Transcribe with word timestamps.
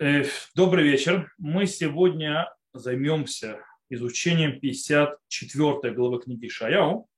Э, 0.00 0.22
добрый 0.54 0.84
вечер. 0.84 1.34
Мы 1.38 1.66
сегодня 1.66 2.54
займемся 2.72 3.64
изучением 3.90 4.60
54 4.60 5.92
главы 5.92 6.22
книги 6.22 6.46
Шаяу, 6.46 7.08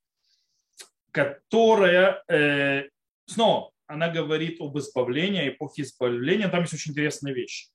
которая 1.11 2.24
э, 2.27 2.88
снова 3.27 3.72
она 3.87 4.08
говорит 4.08 4.62
об 4.62 4.79
избавлении, 4.79 5.51
эпохе 5.51 5.82
избавления. 5.82 6.48
Там 6.48 6.62
есть 6.62 6.73
очень 6.73 6.93
интересная 6.93 7.35
вещь. 7.35 7.69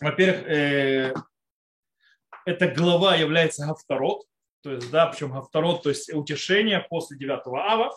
Во-первых, 0.00 0.46
э, 0.46 1.14
эта 2.46 2.68
глава 2.68 3.16
является 3.16 3.66
Гавторот, 3.66 4.24
то 4.62 4.72
есть, 4.72 4.90
да, 4.90 5.08
причем 5.08 5.32
Гавторот, 5.32 5.82
то 5.82 5.90
есть 5.90 6.10
утешение 6.10 6.80
после 6.88 7.18
9 7.18 7.42
ава, 7.48 7.94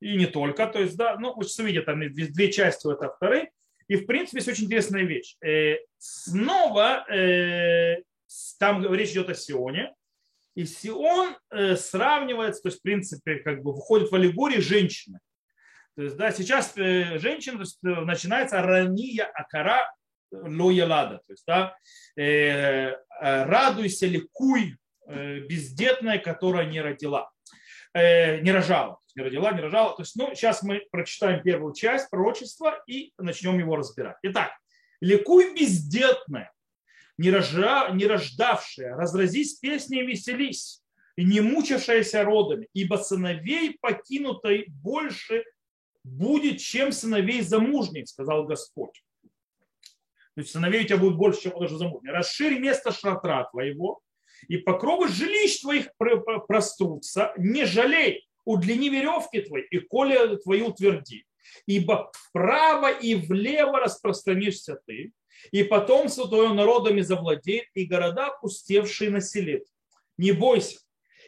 и 0.00 0.18
не 0.18 0.26
только, 0.26 0.66
то 0.66 0.80
есть, 0.80 0.98
да, 0.98 1.16
ну, 1.18 1.34
вы 1.34 1.46
видите, 1.64 1.80
там 1.80 2.00
две 2.12 2.52
части 2.52 2.86
у 2.86 2.90
этой 2.90 3.08
второй, 3.08 3.50
и, 3.88 3.96
в 3.96 4.06
принципе, 4.06 4.38
есть 4.38 4.48
очень 4.48 4.64
интересная 4.64 5.02
вещь. 5.02 5.36
Э, 5.44 5.76
снова 5.98 7.04
э, 7.10 8.02
там 8.58 8.92
речь 8.94 9.10
идет 9.10 9.30
о 9.30 9.34
Сионе, 9.34 9.94
и 10.54 10.64
Сион 10.64 11.36
э, 11.50 11.76
сравнивается, 11.76 12.62
то 12.62 12.68
есть, 12.68 12.80
в 12.80 12.82
принципе, 12.82 13.36
как 13.36 13.62
бы 13.62 13.72
выходит 13.72 14.10
в 14.10 14.14
аллегории 14.14 14.60
женщины. 14.60 15.18
То 15.96 16.02
есть, 16.02 16.16
да, 16.16 16.32
сейчас 16.32 16.74
женщина, 16.74 17.56
то 17.56 17.62
есть, 17.62 17.78
начинается 17.82 18.60
рания 18.62 19.24
акара 19.24 19.92
лоялада, 20.32 21.18
то 21.18 21.32
есть, 21.32 21.44
да, 21.46 21.76
радуйся, 23.20 24.06
ликуй, 24.06 24.76
бездетная, 25.06 26.18
которая 26.18 26.66
не 26.66 26.80
родила, 26.80 27.30
не 27.94 28.50
рожала 28.50 28.98
не 29.14 29.22
родила, 29.22 29.52
не 29.52 29.60
рожала. 29.60 29.94
То 29.96 30.02
есть, 30.02 30.16
ну, 30.16 30.34
сейчас 30.34 30.62
мы 30.62 30.86
прочитаем 30.90 31.42
первую 31.42 31.74
часть 31.74 32.10
пророчества 32.10 32.82
и 32.86 33.12
начнем 33.18 33.58
его 33.58 33.76
разбирать. 33.76 34.16
Итак, 34.22 34.52
ликуй 35.00 35.54
бездетная, 35.54 36.52
не, 37.18 37.30
рожа, 37.30 37.90
не 37.90 38.06
рождавшая, 38.06 38.96
разразись 38.96 39.54
песней 39.54 40.02
и 40.02 40.06
веселись, 40.06 40.82
и 41.16 41.24
не 41.24 41.40
мучившаяся 41.40 42.24
родами, 42.24 42.68
ибо 42.72 42.96
сыновей 42.96 43.78
покинутой 43.80 44.66
больше 44.68 45.44
будет, 46.02 46.58
чем 46.58 46.92
сыновей 46.92 47.40
замужних, 47.40 48.08
сказал 48.08 48.44
Господь. 48.44 49.04
То 50.34 50.40
есть 50.40 50.50
сыновей 50.50 50.82
у 50.82 50.86
тебя 50.86 50.96
будет 50.96 51.16
больше, 51.16 51.42
чем 51.42 51.58
даже 51.58 51.78
замужних. 51.78 52.12
Расширь 52.12 52.58
место 52.58 52.92
шратра 52.92 53.48
твоего, 53.50 54.00
и 54.48 54.56
покровы 54.56 55.08
жилищ 55.08 55.60
твоих 55.60 55.88
прострутся, 56.48 57.32
не 57.38 57.64
жалей, 57.64 58.26
удлини 58.44 58.88
веревки 58.88 59.40
твои 59.40 59.62
и 59.70 59.78
коле 59.78 60.36
твои 60.38 60.62
утверди. 60.62 61.24
Ибо 61.66 62.10
вправо 62.12 62.90
и 62.90 63.14
влево 63.14 63.80
распространишься 63.80 64.80
ты, 64.86 65.12
и 65.50 65.62
потомство 65.62 66.28
твое 66.28 66.52
народами 66.52 67.00
завладеет, 67.00 67.66
и 67.74 67.84
города 67.84 68.30
пустевшие 68.40 69.10
населит. 69.10 69.64
Не 70.16 70.32
бойся, 70.32 70.78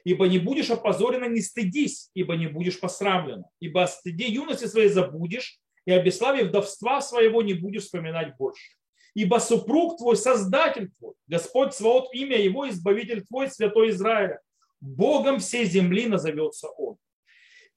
ибо 0.05 0.27
не 0.27 0.39
будешь 0.39 0.71
опозорена, 0.71 1.27
не 1.27 1.41
стыдись, 1.41 2.11
ибо 2.15 2.37
не 2.37 2.47
будешь 2.47 2.81
посрамлена. 2.81 3.45
Ибо 3.61 3.83
о 3.83 3.89
стыде 3.89 4.27
юности 4.29 4.67
своей 4.67 4.89
забудешь, 4.89 5.59
и 5.85 5.93
о 5.93 6.03
бесславии 6.03 6.43
вдовства 6.43 7.01
своего 7.01 7.43
не 7.43 7.55
будешь 7.55 7.85
вспоминать 7.85 8.37
больше. 8.37 8.77
Ибо 9.15 9.39
супруг 9.39 9.97
твой, 9.97 10.17
создатель 10.17 10.91
твой, 10.99 11.15
Господь 11.27 11.75
Свод, 11.75 12.13
имя 12.13 12.37
его, 12.39 12.69
избавитель 12.69 13.25
твой, 13.25 13.51
святой 13.51 13.91
Израиля. 13.91 14.41
Богом 14.81 15.39
всей 15.39 15.65
земли 15.65 16.07
назовется 16.07 16.69
он. 16.69 16.97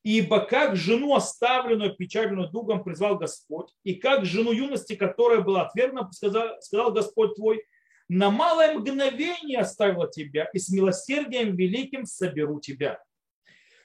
Ибо 0.04 0.40
как 0.40 0.76
жену 0.76 1.16
оставленную, 1.16 1.96
печальную 1.96 2.50
дугом 2.50 2.84
призвал 2.84 3.18
Господь, 3.18 3.70
и 3.84 3.96
как 3.96 4.26
жену 4.26 4.52
юности, 4.52 4.96
которая 4.96 5.42
была 5.42 5.64
отвергнута, 5.68 6.12
сказал, 6.14 6.62
сказал 6.62 6.94
Господь 6.94 7.36
твой, 7.36 7.64
на 8.08 8.32
малое 8.32 8.74
мгновение 8.74 9.60
оставила 9.60 10.10
тебя, 10.10 10.50
и 10.54 10.58
с 10.58 10.70
милосердием 10.70 11.56
великим 11.56 12.06
соберу 12.06 12.60
тебя. 12.60 13.00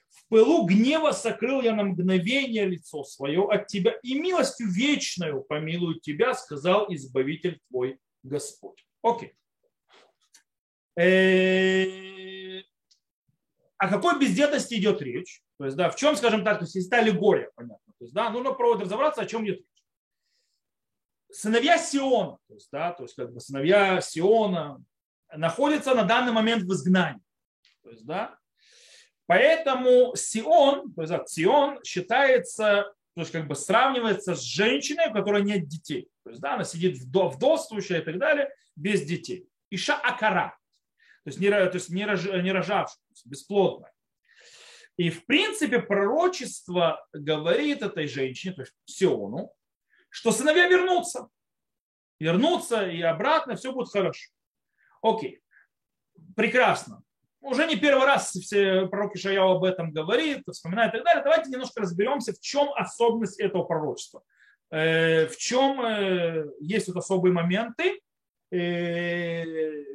В 0.08 0.28
пылу 0.28 0.64
гнева 0.64 1.10
сокрыл 1.10 1.60
я 1.60 1.74
на 1.74 1.82
мгновение 1.82 2.66
лицо 2.66 3.02
свое 3.02 3.46
от 3.50 3.66
тебя, 3.66 3.98
и 4.02 4.18
милостью 4.18 4.68
вечную 4.70 5.42
помилую 5.42 6.00
тебя, 6.00 6.34
сказал 6.34 6.86
Избавитель 6.94 7.60
твой 7.68 7.98
Господь. 8.22 8.86
Окей. 9.02 9.34
Э, 10.96 12.13
о 13.84 13.88
какой 13.88 14.18
бездетности 14.18 14.74
идет 14.74 15.02
речь? 15.02 15.42
То 15.58 15.66
есть, 15.66 15.76
да, 15.76 15.90
в 15.90 15.96
чем, 15.96 16.16
скажем 16.16 16.42
так, 16.42 16.58
то 16.58 16.64
есть, 16.64 16.74
есть 16.74 16.92
аллегория, 16.92 17.50
понятно. 17.54 17.92
То 17.98 18.04
есть, 18.04 18.14
да, 18.14 18.30
нужно 18.30 18.52
пробовать 18.52 18.84
разобраться, 18.84 19.20
о 19.20 19.26
чем 19.26 19.44
идет 19.44 19.58
речь. 19.58 19.66
Сыновья 21.30 21.76
Сиона, 21.76 22.38
то 22.48 22.54
есть, 22.54 22.68
да, 22.72 22.92
то 22.92 23.02
есть, 23.02 23.14
как 23.14 23.32
бы 23.32 23.40
сыновья 23.40 24.00
Сиона 24.00 24.82
находятся 25.34 25.94
на 25.94 26.04
данный 26.04 26.32
момент 26.32 26.62
в 26.62 26.72
изгнании. 26.72 27.20
То 27.82 27.90
есть, 27.90 28.06
да, 28.06 28.38
поэтому 29.26 30.16
Сион, 30.16 30.94
то 30.94 31.02
есть, 31.02 31.12
да, 31.12 31.22
Сион 31.26 31.82
считается, 31.84 32.94
то 33.14 33.20
есть, 33.20 33.32
как 33.32 33.46
бы 33.46 33.54
сравнивается 33.54 34.34
с 34.34 34.40
женщиной, 34.40 35.10
у 35.10 35.12
которой 35.12 35.42
нет 35.42 35.68
детей. 35.68 36.08
То 36.22 36.30
есть, 36.30 36.40
да, 36.40 36.54
она 36.54 36.64
сидит 36.64 36.96
вдовствующая 36.96 38.00
и 38.00 38.04
так 38.04 38.18
далее, 38.18 38.48
без 38.76 39.02
детей. 39.02 39.46
Иша 39.68 39.94
Акара, 39.96 40.56
то 41.24 41.30
есть 41.30 41.40
не, 41.40 41.50
то 41.50 41.70
есть 41.72 41.88
не, 41.88 42.04
рож, 42.04 42.24
не 42.24 42.52
рожавшая, 42.52 42.98
бесплодная. 43.24 43.92
И 44.96 45.10
в 45.10 45.24
принципе 45.26 45.80
пророчество 45.80 47.04
говорит 47.12 47.82
этой 47.82 48.06
женщине, 48.06 48.54
то 48.54 48.62
есть 48.62 48.74
Сиону, 48.84 49.52
что 50.10 50.30
сыновья 50.30 50.68
вернутся. 50.68 51.28
Вернутся 52.20 52.86
и 52.86 53.00
обратно, 53.02 53.56
все 53.56 53.72
будет 53.72 53.88
хорошо. 53.88 54.30
Окей, 55.02 55.40
прекрасно. 56.36 57.02
Уже 57.40 57.66
не 57.66 57.76
первый 57.76 58.06
раз 58.06 58.30
все 58.30 58.86
пророки 58.86 59.18
Шаяу 59.18 59.56
об 59.56 59.64
этом 59.64 59.92
говорит, 59.92 60.44
вспоминает 60.50 60.94
и 60.94 60.98
так 60.98 61.04
далее. 61.04 61.24
Давайте 61.24 61.50
немножко 61.50 61.80
разберемся, 61.80 62.32
в 62.32 62.40
чем 62.40 62.72
особенность 62.74 63.40
этого 63.40 63.64
пророчества. 63.64 64.22
Э, 64.70 65.26
в 65.26 65.36
чем 65.36 65.80
э, 65.84 66.46
есть 66.60 66.88
вот 66.88 66.96
особые 66.96 67.32
моменты. 67.32 68.00
Э, 68.54 69.44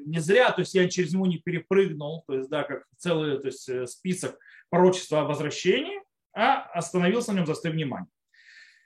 не 0.06 0.20
зря, 0.20 0.52
то 0.52 0.60
есть 0.62 0.74
я 0.74 0.90
через 0.90 1.14
него 1.14 1.26
не 1.28 1.38
перепрыгнул, 1.38 2.24
то 2.28 2.34
есть, 2.34 2.50
да, 2.50 2.64
как 2.64 2.84
целый 2.98 3.40
то 3.40 3.48
есть, 3.48 3.90
список 3.90 4.38
пророчество 4.70 5.22
о 5.22 5.24
возвращении, 5.24 6.02
а 6.34 6.64
остановился 6.74 7.32
на 7.32 7.38
нем, 7.38 7.46
заострив 7.46 7.74
внимание. 7.74 8.10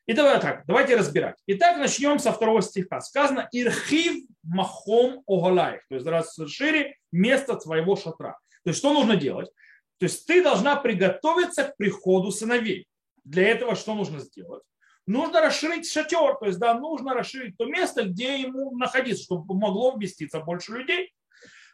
И 0.06 0.14
давай 0.14 0.40
так, 0.40 0.64
давайте 0.68 0.96
разбирать. 0.96 1.38
Итак, 1.48 1.78
начнем 1.78 2.20
со 2.20 2.32
второго 2.32 2.62
стиха. 2.62 3.00
Сказано 3.00 3.48
«Ирхив 3.52 4.26
махом 4.44 5.24
оголаев», 5.26 5.82
то 5.90 5.96
есть 5.96 6.06
расшири 6.06 6.98
место 7.12 7.56
твоего 7.56 7.96
шатра. 7.96 8.38
То 8.64 8.70
есть 8.70 8.80
что 8.80 8.94
нужно 8.94 9.16
делать? 9.16 9.50
То 9.98 10.06
есть 10.06 10.28
ты 10.28 10.44
должна 10.44 10.76
приготовиться 10.76 11.64
к 11.64 11.78
приходу 11.78 12.32
сыновей. 12.32 12.88
Для 13.24 13.48
этого 13.48 13.76
что 13.76 13.96
нужно 13.96 14.20
сделать? 14.20 14.64
Нужно 15.06 15.42
расширить 15.42 15.90
шатер, 15.90 16.36
то 16.36 16.46
есть 16.46 16.60
да, 16.60 16.74
нужно 16.74 17.14
расширить 17.14 17.58
то 17.58 17.66
место, 17.66 18.04
где 18.04 18.40
ему 18.40 18.76
находиться, 18.78 19.24
чтобы 19.24 19.54
могло 19.56 19.92
вместиться 19.92 20.40
больше 20.40 20.72
людей. 20.74 21.14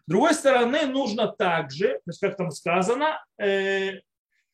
С 0.07 0.09
другой 0.09 0.33
стороны, 0.33 0.87
нужно 0.87 1.27
также, 1.27 1.89
то 1.89 2.01
есть 2.07 2.19
как 2.19 2.37
там 2.37 2.49
сказано, 2.49 3.23
э, 3.39 3.99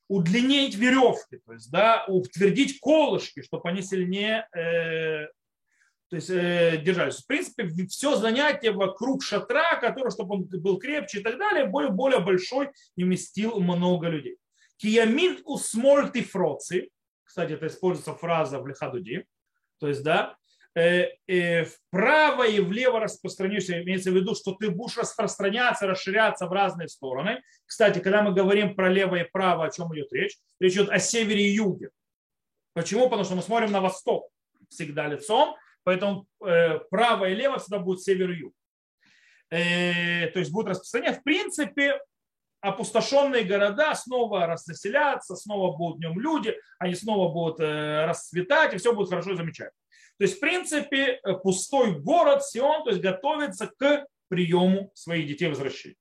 удлинить 0.10 0.76
веревки, 0.76 1.40
то 1.46 1.54
есть 1.54 1.72
да, 1.72 2.04
утвердить 2.08 2.80
колышки, 2.82 3.42
чтобы 3.42 3.70
они 3.70 3.82
сильнее 3.82 4.48
э, 4.54 5.28
то 6.10 6.18
есть, 6.18 6.30
э, 6.30 6.82
держались. 6.84 7.18
В 7.18 7.28
принципе, 7.28 7.68
все 7.88 8.16
занятие 8.16 8.72
вокруг 8.72 9.24
шатра, 9.24 9.80
который, 9.80 10.12
чтобы 10.12 10.36
он 10.36 10.44
был 10.44 10.78
крепче 10.78 11.20
и 11.20 11.24
так 11.24 11.38
далее, 11.38 11.66
более, 11.66 11.92
более 11.92 12.20
большой 12.20 12.70
и 12.96 13.04
вместил 13.04 13.60
много 13.60 14.08
людей. 14.08 14.38
Киямин 14.78 15.42
усмольти 15.46 16.22
фроци, 16.22 16.90
кстати, 17.26 17.54
это 17.54 17.68
используется 17.68 18.14
фраза 18.14 18.60
в 18.60 18.68
Лихадуди, 18.68 19.26
то 19.80 19.88
есть, 19.88 20.04
да, 20.04 20.38
Э, 20.78 21.08
э, 21.28 21.64
вправо 21.64 22.46
и 22.46 22.60
влево 22.60 23.00
распространишься, 23.00 23.82
имеется 23.82 24.12
в 24.12 24.14
виду, 24.14 24.36
что 24.36 24.56
ты 24.56 24.70
будешь 24.70 24.98
распространяться, 24.98 25.88
расширяться 25.88 26.48
в 26.48 26.52
разные 26.52 26.90
стороны. 26.90 27.42
Кстати, 27.66 28.00
когда 28.00 28.22
мы 28.22 28.34
говорим 28.34 28.76
про 28.76 28.90
лево 28.90 29.16
и 29.16 29.24
право, 29.24 29.66
о 29.66 29.72
чем 29.72 29.96
идет 29.96 30.12
речь? 30.12 30.38
Речь 30.60 30.74
идет 30.74 30.90
о 30.90 31.00
севере 31.00 31.46
и 31.46 31.54
юге. 31.54 31.92
Почему? 32.74 33.06
Потому 33.06 33.24
что 33.24 33.36
мы 33.36 33.42
смотрим 33.42 33.72
на 33.72 33.80
восток 33.80 34.30
всегда 34.70 35.08
лицом, 35.08 35.56
поэтому 35.84 36.28
э, 36.46 36.80
право 36.90 37.30
и 37.30 37.36
лево 37.36 37.58
всегда 37.58 37.80
будет 37.80 38.02
север 38.02 38.32
и 38.32 38.40
юг. 38.40 38.54
То 39.50 40.40
есть 40.40 40.52
будет 40.52 40.68
распространяться. 40.70 41.22
В 41.22 41.24
принципе, 41.24 42.02
опустошенные 42.66 43.44
города 43.44 43.94
снова 43.96 44.48
расселятся, 44.48 45.36
снова 45.36 45.76
будут 45.76 45.98
в 45.98 46.02
нем 46.02 46.20
люди, 46.20 46.56
они 46.80 46.96
снова 46.96 47.32
будут 47.32 47.60
расцветать, 47.60 48.74
и 48.74 48.78
все 48.78 48.94
будет 48.94 49.10
хорошо 49.10 49.34
и 49.34 49.38
замечательно. 49.38 49.80
То 50.18 50.24
есть, 50.24 50.38
в 50.38 50.40
принципе, 50.40 51.20
э, 51.24 51.34
пустой 51.34 52.00
город 52.00 52.46
Сион 52.46 52.84
то 52.84 52.90
есть, 52.90 53.02
готовится 53.02 53.68
к 53.68 54.08
приему 54.30 54.92
своих 54.94 55.28
детей 55.28 55.50
возвращения. 55.50 55.96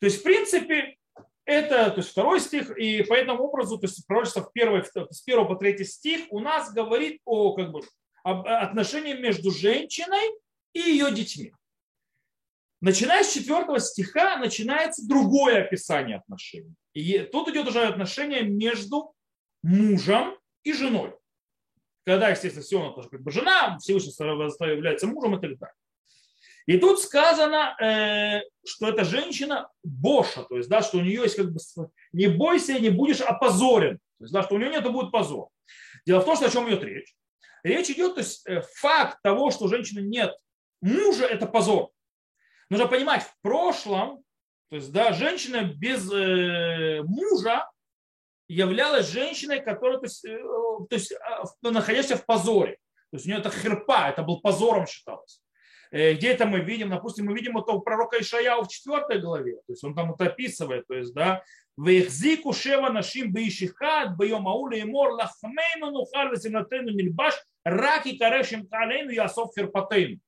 То 0.00 0.06
есть, 0.06 0.20
в 0.20 0.22
принципе, 0.22 0.96
это 1.44 1.90
то 1.90 1.98
есть, 1.98 2.10
второй 2.10 2.40
стих, 2.40 2.70
и 2.76 3.02
по 3.02 3.14
этому 3.14 3.44
образу, 3.44 3.78
то 3.78 3.86
есть 3.86 4.06
пророчество 4.06 4.42
в 4.42 4.52
первый, 4.52 4.84
с 4.84 5.20
первого 5.22 5.54
по 5.54 5.56
третий 5.56 5.84
стих 5.84 6.26
у 6.30 6.40
нас 6.40 6.72
говорит 6.72 7.20
о, 7.24 7.52
как 7.54 7.72
бы, 7.72 7.80
отношения 8.22 9.14
между 9.14 9.50
женщиной 9.50 10.30
и 10.72 10.80
ее 10.80 11.10
детьми. 11.10 11.52
Начиная 12.86 13.24
с 13.24 13.32
четвертого 13.32 13.80
стиха 13.80 14.36
начинается 14.36 15.04
другое 15.08 15.64
описание 15.64 16.18
отношений. 16.18 16.72
И 16.94 17.18
тут 17.18 17.48
идет 17.48 17.66
уже 17.66 17.82
отношение 17.82 18.42
между 18.42 19.12
мужем 19.64 20.38
и 20.62 20.72
женой. 20.72 21.12
Когда, 22.04 22.28
естественно, 22.28 22.64
Сиона 22.64 22.92
тоже 22.92 23.08
как 23.08 23.22
бы 23.22 23.32
жена, 23.32 23.76
Всевышний 23.80 24.12
является 24.70 25.08
мужем 25.08 25.34
и 25.34 25.40
так 25.40 25.58
далее. 25.58 25.74
И 26.66 26.78
тут 26.78 27.00
сказано, 27.00 27.76
э, 27.82 28.42
что 28.64 28.86
эта 28.86 29.02
женщина 29.02 29.68
Боша, 29.82 30.44
то 30.44 30.56
есть, 30.56 30.68
да, 30.68 30.80
что 30.80 30.98
у 30.98 31.00
нее 31.00 31.22
есть 31.22 31.34
как 31.34 31.50
бы 31.50 31.58
не 32.12 32.28
бойся, 32.28 32.78
не 32.78 32.90
будешь 32.90 33.20
опозорен. 33.20 33.96
То 34.18 34.24
есть, 34.24 34.32
да, 34.32 34.44
что 34.44 34.54
у 34.54 34.58
нее 34.58 34.70
нет, 34.70 34.88
будет 34.92 35.10
позор. 35.10 35.48
Дело 36.06 36.20
в 36.20 36.24
том, 36.24 36.36
что 36.36 36.46
о 36.46 36.50
чем 36.50 36.68
идет 36.68 36.84
речь. 36.84 37.16
Речь 37.64 37.90
идет, 37.90 38.14
то 38.14 38.20
есть 38.20 38.46
э, 38.46 38.62
факт 38.76 39.18
того, 39.24 39.50
что 39.50 39.64
у 39.64 39.68
женщины 39.68 40.06
нет 40.06 40.32
мужа, 40.80 41.24
это 41.24 41.46
позор. 41.46 41.90
Нужно 42.70 42.88
понимать, 42.88 43.22
в 43.22 43.34
прошлом, 43.42 44.22
то 44.70 44.76
есть, 44.76 44.92
да, 44.92 45.12
женщина 45.12 45.62
без 45.62 46.10
э, 46.12 47.02
мужа 47.02 47.70
являлась 48.48 49.08
женщиной, 49.08 49.60
которая, 49.60 49.98
то 49.98 50.06
есть, 50.06 50.24
э, 50.24 50.36
то 50.38 50.88
есть 50.90 51.12
э, 51.12 51.16
находясь 51.62 52.10
в 52.10 52.24
позоре. 52.26 52.78
То 53.10 53.16
есть 53.16 53.26
у 53.26 53.28
нее 53.28 53.38
это 53.38 53.50
херпа, 53.50 54.08
это 54.08 54.22
был 54.22 54.40
позором 54.40 54.86
считалось. 54.86 55.40
Э, 55.92 56.14
где 56.14 56.32
это 56.32 56.46
мы 56.46 56.60
видим? 56.60 56.90
Допустим, 56.90 57.26
мы 57.26 57.34
видим 57.34 57.56
это 57.56 57.72
у 57.72 57.80
пророка 57.80 58.20
Ишаяу 58.20 58.64
в 58.64 58.68
4 58.68 59.20
главе. 59.20 59.54
То 59.66 59.72
есть 59.72 59.84
он 59.84 59.94
там 59.94 60.12
это 60.12 60.26
описывает. 60.26 60.86
То 60.88 60.94
есть, 60.94 61.14
да, 61.14 61.42
Вехзику 61.78 62.52
шева 62.52 62.88
нашим 62.90 63.32
бейшихат, 63.32 64.16
бейом 64.16 64.48
ауля 64.48 64.78
и 64.78 64.84
мор, 64.84 65.10
лахмейну 65.12 65.90
нухар 65.90 66.32
весенатейну 66.32 66.90
нильбаш, 66.90 67.34
раки 67.64 68.16
карешим 68.16 68.66
калейну 68.66 69.10
ясов 69.10 69.50
ферпатейну. 69.54 70.18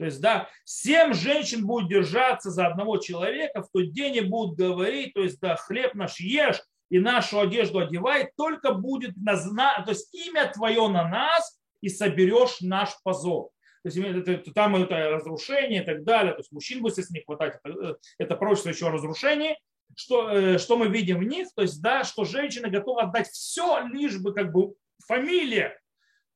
То 0.00 0.06
есть, 0.06 0.22
да, 0.22 0.48
семь 0.64 1.12
женщин 1.12 1.66
будут 1.66 1.90
держаться 1.90 2.50
за 2.50 2.68
одного 2.68 2.96
человека, 2.96 3.62
в 3.62 3.68
тот 3.70 3.92
день 3.92 4.16
и 4.16 4.20
будут 4.22 4.56
говорить, 4.56 5.12
то 5.12 5.20
есть, 5.20 5.38
да, 5.40 5.56
хлеб 5.56 5.94
наш 5.94 6.18
ешь 6.20 6.62
и 6.88 6.98
нашу 6.98 7.38
одежду 7.38 7.80
одевай, 7.80 8.32
только 8.34 8.72
будет, 8.72 9.14
назна... 9.18 9.82
то 9.84 9.90
есть, 9.90 10.08
имя 10.14 10.50
твое 10.54 10.88
на 10.88 11.06
нас, 11.06 11.60
и 11.82 11.90
соберешь 11.90 12.62
наш 12.62 12.96
позор. 13.04 13.50
То 13.82 13.90
есть, 13.90 13.98
это, 13.98 14.54
там 14.54 14.76
это 14.76 15.10
разрушение 15.10 15.82
и 15.82 15.84
так 15.84 16.02
далее. 16.04 16.32
То 16.32 16.40
есть, 16.40 16.50
мужчин 16.50 16.80
будет, 16.80 16.96
если 16.96 17.12
не 17.12 17.22
хватать, 17.22 17.60
это, 17.62 17.98
это 18.16 18.36
пророчество 18.36 18.70
еще 18.70 18.88
разрушение. 18.88 19.58
Что, 19.94 20.30
э, 20.30 20.56
что 20.56 20.78
мы 20.78 20.88
видим 20.88 21.18
в 21.18 21.24
них? 21.24 21.48
То 21.54 21.60
есть, 21.60 21.82
да, 21.82 22.04
что 22.04 22.24
женщина 22.24 22.70
готова 22.70 23.02
отдать 23.02 23.28
все, 23.28 23.80
лишь 23.92 24.18
бы 24.18 24.32
как 24.32 24.50
бы 24.50 24.72
фамилия 25.06 25.78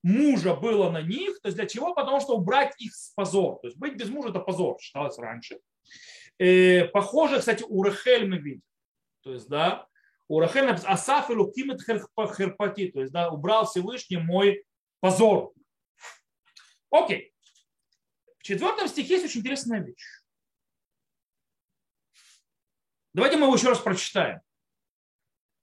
мужа 0.05 0.55
было 0.55 0.91
на 0.91 1.03
них. 1.03 1.41
То 1.41 1.49
есть 1.49 1.57
для 1.57 1.67
чего? 1.67 1.95
Потому 1.95 2.21
что 2.21 2.37
убрать 2.37 2.75
их 2.79 2.95
с 2.95 3.11
позор. 3.15 3.59
То 3.61 3.67
есть 3.67 3.79
быть 3.79 3.97
без 3.97 4.09
мужа 4.11 4.29
это 4.29 4.39
позор, 4.39 4.79
считалось 4.81 5.19
раньше. 5.19 5.59
Э, 6.39 6.85
похоже, 6.89 7.41
кстати, 7.41 7.65
у 7.67 7.83
Рахель 7.83 8.29
мы 8.29 8.39
видим. 8.39 8.63
То 9.23 9.33
есть, 9.33 9.49
да, 9.49 9.89
у 10.29 10.39
Рахель 10.41 10.67
написано 10.67 10.93
Асаф 10.93 11.31
и 11.31 11.35
Лукимет 11.35 11.81
Херпати. 11.83 12.91
То 12.91 13.01
есть, 13.01 13.13
да, 13.13 13.31
убрал 13.31 13.67
Всевышний 13.67 14.19
мой 14.19 14.65
позор. 15.01 15.53
Окей. 16.91 17.33
В 18.39 18.43
четвертом 18.43 18.89
стихе 18.89 19.15
есть 19.15 19.25
очень 19.25 19.41
интересная 19.41 19.81
вещь. 19.81 20.23
Давайте 23.15 23.39
мы 23.39 23.45
его 23.45 23.55
еще 23.55 23.69
раз 23.69 23.79
прочитаем. 23.79 24.41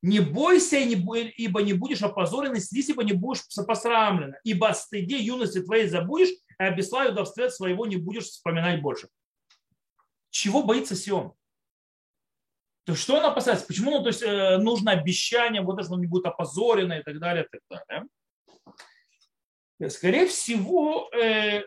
Не 0.02 0.20
бойся, 0.20 0.78
ибо 0.78 1.62
не 1.62 1.74
будешь 1.74 2.02
опозорен, 2.02 2.56
и 2.56 2.60
сидись, 2.60 2.90
ибо 2.90 3.04
не 3.04 3.14
будешь 3.14 3.44
посрамлен, 3.68 4.36
ибо 4.44 4.70
о 4.70 4.74
стыде 4.74 5.20
юности 5.20 5.62
твоей 5.62 5.88
забудешь, 5.88 6.30
а 6.58 6.66
о 6.66 6.72
бесславию 6.72 7.14
удовствет 7.14 7.54
своего 7.54 7.86
не 7.86 7.98
будешь 7.98 8.26
вспоминать 8.26 8.82
больше. 8.82 9.10
Чего 10.32 10.64
боится 10.64 10.96
Сион? 10.96 11.34
То 12.86 12.96
что 12.96 13.18
он 13.18 13.26
опасается? 13.26 13.68
Почему 13.68 13.92
ну, 13.92 14.02
то 14.02 14.08
есть, 14.08 14.24
э, 14.24 14.58
нужно 14.58 14.92
обещание, 14.92 15.62
вот 15.62 15.84
что 15.84 15.94
он 15.94 16.02
не 16.02 16.08
будет 16.08 16.26
опозорен 16.26 16.92
и 16.92 17.04
так 17.04 17.20
далее, 17.20 17.46
и 17.46 17.48
так 17.48 17.86
далее. 17.88 18.08
Скорее 19.90 20.28
всего, 20.28 21.10
э, 21.14 21.64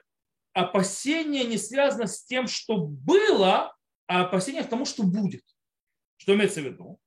опасение 0.52 1.44
не 1.44 1.56
связано 1.56 2.08
с 2.08 2.24
тем, 2.24 2.48
что 2.48 2.78
было, 2.78 3.76
а 4.06 4.24
опасение 4.24 4.64
к 4.64 4.68
тому, 4.68 4.84
что 4.86 5.04
будет. 5.04 5.42
Что 6.16 6.34
имеется 6.34 6.60
в 6.60 6.64
виду? 6.64 6.98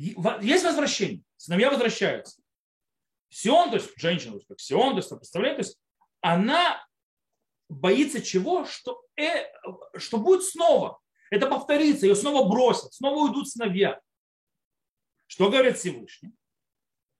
Есть 0.00 0.64
возвращение. 0.64 1.22
Сыновья 1.36 1.70
возвращаются. 1.70 2.40
Сион, 3.28 3.70
то 3.70 3.76
есть 3.76 3.90
женщина, 3.96 4.32
то 4.32 4.38
есть 4.38 4.48
как 4.48 4.60
Сион, 4.60 4.92
то 4.92 4.96
есть 4.96 5.10
представляет, 5.10 5.56
то 5.56 5.62
есть 5.62 5.78
она 6.20 6.84
боится 7.68 8.22
чего? 8.22 8.64
Что, 8.64 9.02
э, 9.16 9.46
что 9.96 10.18
будет 10.18 10.42
снова. 10.42 11.00
Это 11.30 11.46
повторится, 11.46 12.06
ее 12.06 12.16
снова 12.16 12.48
бросят, 12.48 12.92
снова 12.92 13.28
уйдут 13.28 13.48
сыновья. 13.48 14.00
Что 15.26 15.50
говорит 15.50 15.78
Всевышний? 15.78 16.32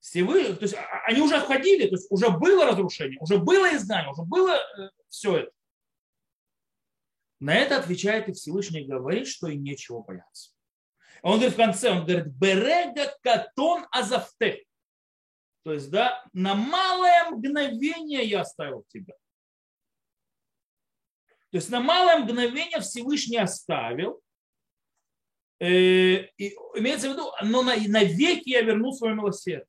Всевышний, 0.00 0.55
то 0.55 0.62
есть 0.62 0.75
а, 0.75 0.81
а, 0.81 1.06
они 1.06 1.21
уже 1.21 1.38
входили, 1.38 1.87
то 1.87 1.94
есть 1.94 2.11
уже 2.11 2.31
было 2.31 2.65
разрушение, 2.65 3.19
уже 3.21 3.37
было 3.37 3.77
изгнание, 3.77 4.11
уже 4.11 4.23
было 4.23 4.56
э, 4.56 4.91
все 5.11 5.37
это. 5.37 5.53
На 7.38 7.55
это 7.55 7.79
отвечает 7.79 8.29
и 8.29 8.32
Всевышний 8.32 8.85
говорит, 8.87 9.29
что 9.29 9.49
и 9.49 9.56
нечего 9.56 10.00
бояться. 10.00 10.53
Он 11.22 11.34
говорит 11.34 11.55
в 11.55 11.56
конце, 11.56 11.90
он 11.90 12.05
говорит, 12.05 12.26
берега 12.26 13.17
катон 13.22 13.87
азавте. 13.90 14.64
То 15.64 15.72
есть, 15.72 15.90
да, 15.90 16.25
на 16.32 16.55
малое 16.55 17.31
мгновение 17.31 18.25
я 18.25 18.40
оставил 18.40 18.84
тебя. 18.88 19.14
То 21.50 21.56
есть 21.56 21.69
на 21.69 21.81
малое 21.81 22.19
мгновение 22.19 22.81
Всевышний 22.81 23.38
оставил. 23.38 24.22
Э, 25.58 25.67
и 25.67 26.56
имеется 26.76 27.11
в 27.11 27.12
виду, 27.12 27.32
но 27.43 27.62
на, 27.62 27.76
навеки 27.76 28.49
я 28.49 28.62
верну 28.62 28.93
свое 28.93 29.14
милосердие. 29.14 29.67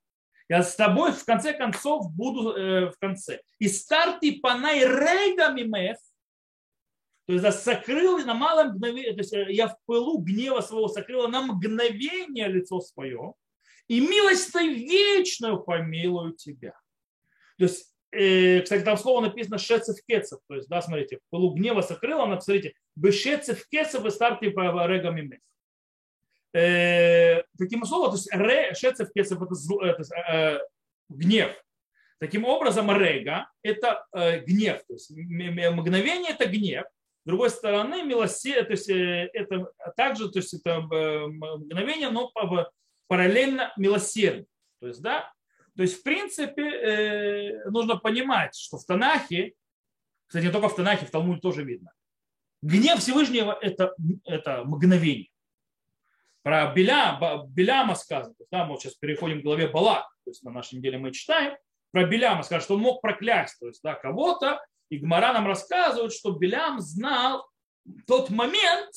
Я 0.47 0.63
с 0.63 0.75
тобой 0.75 1.11
в 1.11 1.25
конце 1.25 1.53
концов 1.53 2.11
буду 2.13 2.55
э, 2.55 2.91
в 2.91 2.97
конце. 2.99 3.41
И 3.59 3.67
старти 3.67 4.39
панай 4.39 4.79
рега 4.79 5.49
мимех, 5.49 5.97
то 7.39 7.47
есть 7.47 7.63
сокрыл 7.63 8.17
на 8.25 8.33
малое 8.33 8.65
мгновение, 8.65 9.13
то 9.13 9.19
есть 9.19 9.33
э, 9.33 9.45
я 9.53 9.69
в 9.69 9.77
пылу 9.85 10.17
гнева 10.17 10.59
своего 10.59 10.89
сокрыла 10.89 11.27
на 11.27 11.41
мгновение 11.41 12.47
лицо 12.49 12.81
свое, 12.81 13.33
и 13.87 14.01
милость 14.01 14.53
вечную 14.53 15.61
помилую 15.63 16.33
тебя. 16.33 16.73
То 17.57 17.65
есть, 17.65 17.93
э, 18.11 18.59
кстати, 18.61 18.83
там 18.83 18.97
слово 18.97 19.21
написано 19.21 19.59
шецев 19.59 19.95
кецев, 20.05 20.39
то 20.47 20.55
есть, 20.55 20.67
да, 20.67 20.81
смотрите, 20.81 21.17
в 21.17 21.29
пылу 21.29 21.53
гнева 21.53 21.81
сокрыла, 21.81 22.23
она, 22.23 22.41
смотрите, 22.41 22.73
бешецев 22.97 23.65
кецев 23.69 24.03
и 24.05 24.09
старти 24.09 24.49
по 24.49 24.85
регам 24.85 25.15
мех. 25.15 25.39
Э, 26.53 27.43
таким 27.57 27.85
словом, 27.85 28.11
то 28.11 28.17
есть 28.17 28.29
ре, 28.33 28.73
шецев 28.73 29.09
кецев 29.13 29.41
это, 29.41 29.55
зло, 29.55 29.81
это 29.81 30.03
э, 30.33 30.59
гнев. 31.07 31.55
Таким 32.19 32.43
образом, 32.43 32.91
рега– 32.91 33.49
это 33.63 34.05
э, 34.13 34.41
гнев. 34.41 34.83
То 34.85 34.93
есть 34.93 35.11
мгновение– 35.11 36.31
это 36.37 36.45
гнев. 36.45 36.85
С 37.23 37.27
другой 37.27 37.51
стороны, 37.51 38.03
милосердие, 38.03 38.63
то 38.63 38.71
есть 38.71 38.89
э, 38.89 39.29
это 39.33 39.71
также, 39.95 40.31
то 40.31 40.39
есть 40.39 40.55
это 40.55 40.87
э, 40.91 41.27
мгновение, 41.27 42.09
но 42.09 42.31
параллельно 43.07 43.71
милосердие. 43.77 44.47
То 44.79 44.87
есть, 44.87 45.01
да, 45.03 45.31
то 45.75 45.83
есть, 45.83 45.99
в 45.99 46.03
принципе, 46.03 46.63
э, 46.63 47.69
нужно 47.69 47.97
понимать, 47.97 48.55
что 48.55 48.77
в 48.77 48.85
Танахе, 48.85 49.53
кстати, 50.25 50.45
не 50.45 50.51
только 50.51 50.69
в 50.69 50.75
Танахе, 50.75 51.05
в 51.05 51.11
Талмуде 51.11 51.41
тоже 51.41 51.63
видно, 51.63 51.91
гнев 52.63 52.99
Всевышнего– 52.99 53.55
это, 53.61 53.95
это 54.25 54.63
мгновение. 54.65 55.29
Про 56.41 56.73
Беля, 56.73 57.19
Беляма 57.49 57.93
сказано, 57.93 58.33
да, 58.49 58.65
мы 58.65 58.71
вот 58.71 58.81
сейчас 58.81 58.95
переходим 58.95 59.41
к 59.41 59.43
главе 59.43 59.67
Балак, 59.67 60.07
то 60.23 60.31
есть 60.31 60.41
на 60.43 60.49
нашей 60.49 60.79
неделе 60.79 60.97
мы 60.97 61.11
читаем, 61.11 61.55
про 61.91 62.05
Беляма 62.05 62.41
сказано, 62.41 62.63
что 62.63 62.75
он 62.75 62.81
мог 62.81 63.01
проклясть 63.01 63.59
то 63.59 63.67
есть, 63.67 63.81
да, 63.83 63.93
кого-то, 63.93 64.59
и 64.91 64.97
Гмара 64.97 65.31
нам 65.31 65.47
рассказывает, 65.47 66.11
что 66.11 66.31
Белям 66.31 66.81
знал 66.81 67.49
тот 68.05 68.29
момент, 68.29 68.91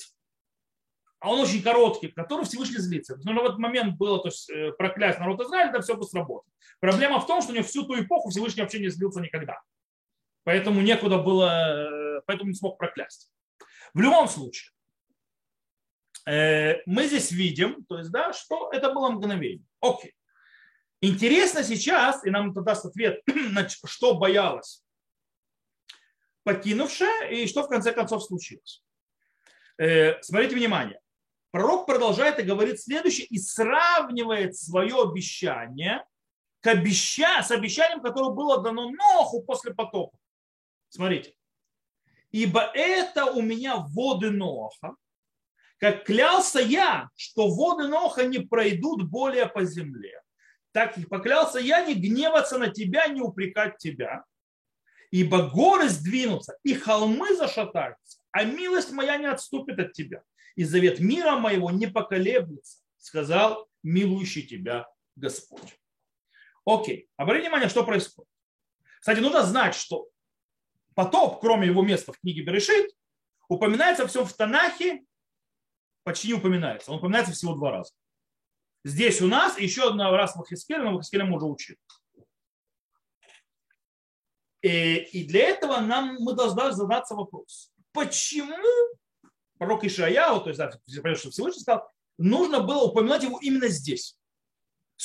а 1.21 1.31
он 1.31 1.41
очень 1.41 1.63
короткий, 1.63 2.09
в 2.09 2.15
который 2.15 2.45
Всевышний 2.45 2.79
злится. 2.79 3.17
Но 3.23 3.41
в 3.41 3.45
этот 3.45 3.59
момент 3.59 3.97
было 3.97 4.21
то 4.21 4.27
есть, 4.27 4.51
э, 4.51 4.73
проклясть 4.73 5.21
народ 5.21 5.41
Израиля, 5.43 5.71
это 5.71 5.83
все 5.83 5.97
бы 5.97 6.03
сработало. 6.03 6.53
Проблема 6.81 7.21
в 7.21 7.27
том, 7.29 7.41
что 7.41 7.53
у 7.53 7.55
него 7.55 7.65
всю 7.65 7.85
ту 7.87 7.95
эпоху 7.95 8.31
Всевышний 8.31 8.63
вообще 8.63 8.81
не 8.81 8.89
злился 8.89 9.21
никогда. 9.21 9.61
Поэтому 10.43 10.81
некуда 10.81 11.19
было, 11.19 12.19
э, 12.19 12.23
поэтому 12.27 12.51
не 12.51 12.57
смог 12.57 12.77
проклясть. 12.77 13.31
В 13.95 14.01
любом 14.01 14.27
случае, 14.27 14.73
э, 16.27 16.83
мы 16.87 17.07
здесь 17.07 17.31
видим, 17.31 17.85
то 17.85 17.99
есть, 17.99 18.11
да, 18.11 18.33
что 18.33 18.73
это 18.73 18.93
было 18.93 19.11
мгновение. 19.11 19.65
Окей. 19.81 20.13
Интересно 21.01 21.63
сейчас, 21.63 22.27
и 22.27 22.31
нам 22.31 22.51
это 22.51 22.63
даст 22.63 22.85
ответ, 22.85 23.23
что 23.87 24.15
боялась 24.15 24.84
покинувшая, 26.45 27.29
и 27.31 27.47
что 27.47 27.63
в 27.63 27.69
конце 27.69 27.93
концов 27.93 28.23
случилось. 28.23 28.83
Э, 29.79 30.21
смотрите 30.23 30.55
внимание. 30.55 31.01
Пророк 31.51 31.87
продолжает 31.87 32.39
и 32.39 32.43
говорит 32.43 32.81
следующее, 32.81 33.27
и 33.27 33.39
сравнивает 33.39 34.57
свое 34.57 35.03
обещание, 35.03 36.05
к 36.61 36.67
обеща... 36.67 37.43
с 37.43 37.51
обещанием, 37.51 38.01
которое 38.01 38.31
было 38.31 38.63
дано 38.63 38.91
Ноху 38.91 39.43
после 39.43 39.75
потопа. 39.75 40.17
Смотрите. 40.89 41.35
Ибо 42.33 42.61
это 42.75 43.27
у 43.27 43.43
меня 43.43 43.77
воды 43.77 44.31
Ноха, 44.31 44.97
как 45.79 46.05
клялся 46.05 46.61
я, 46.61 47.11
что 47.15 47.49
воды 47.49 47.87
Ноха 47.87 48.27
не 48.27 48.39
пройдут 48.39 49.05
более 49.05 49.47
по 49.47 49.65
земле. 49.65 50.21
Так 50.73 50.99
и 50.99 51.05
поклялся 51.05 51.61
я 51.61 51.85
не 51.85 51.95
гневаться 51.95 52.59
на 52.59 52.69
тебя, 52.69 53.07
не 53.07 53.21
упрекать 53.21 53.79
тебя. 53.79 54.25
Ибо 55.15 55.49
горы 55.49 55.89
сдвинутся, 55.91 56.59
и 56.65 56.75
холмы 56.75 57.37
зашатаются, 57.37 58.19
а 58.33 58.43
милость 58.43 58.91
моя 58.91 59.17
не 59.17 59.27
отступит 59.27 59.79
от 59.79 59.93
тебя. 59.93 60.25
И 60.57 60.65
завет 60.65 60.99
мира 60.99 61.37
моего 61.37 61.71
не 61.71 61.87
поколеблется, 61.87 62.81
сказал 62.99 63.69
милующий 63.85 64.43
тебя 64.43 64.89
Господь. 65.15 65.79
Окей, 66.67 67.09
обратите 67.17 67.47
внимание, 67.47 67.69
что 67.69 67.85
происходит. 67.85 68.29
Кстати, 68.99 69.21
нужно 69.21 69.45
знать, 69.45 69.77
что 69.77 70.09
потоп, 70.97 71.41
кроме 71.41 71.69
его 71.69 71.83
места 71.83 72.13
в 72.13 72.19
книге 72.19 72.43
Берешит, 72.43 72.91
упоминается 73.47 74.09
всем 74.09 74.25
в 74.25 74.33
Танахе, 74.33 75.05
почти 76.03 76.27
не 76.27 76.35
упоминается. 76.35 76.91
Он 76.91 76.99
упоминается 76.99 77.33
всего 77.33 77.55
два 77.55 77.71
раза. 77.71 77.93
Здесь 78.83 79.23
у 79.23 79.29
нас 79.29 79.61
еще 79.61 79.87
один 79.87 80.01
раз 80.01 80.35
в 80.35 80.45
Хискеле, 80.45 80.83
но 80.83 80.99
в 80.99 81.03
Хискеле 81.03 81.23
мы 81.23 81.37
уже 81.37 81.47
учили. 81.47 81.79
И, 84.65 84.97
и 85.13 85.25
для 85.25 85.51
этого 85.51 85.79
нам 85.81 86.17
мы 86.21 86.33
должны 86.33 86.73
задаться 86.73 87.15
вопрос. 87.15 87.71
Почему 87.93 88.57
пророк 89.59 89.85
Ишаяу, 89.85 90.41
то 90.41 90.49
есть, 90.49 90.59
да, 90.59 90.71
что 90.71 91.31
Всевышний 91.31 91.61
сказал, 91.61 91.87
нужно 92.17 92.61
было 92.61 92.85
упоминать 92.85 93.23
его 93.23 93.39
именно 93.43 93.69
здесь? 93.69 94.17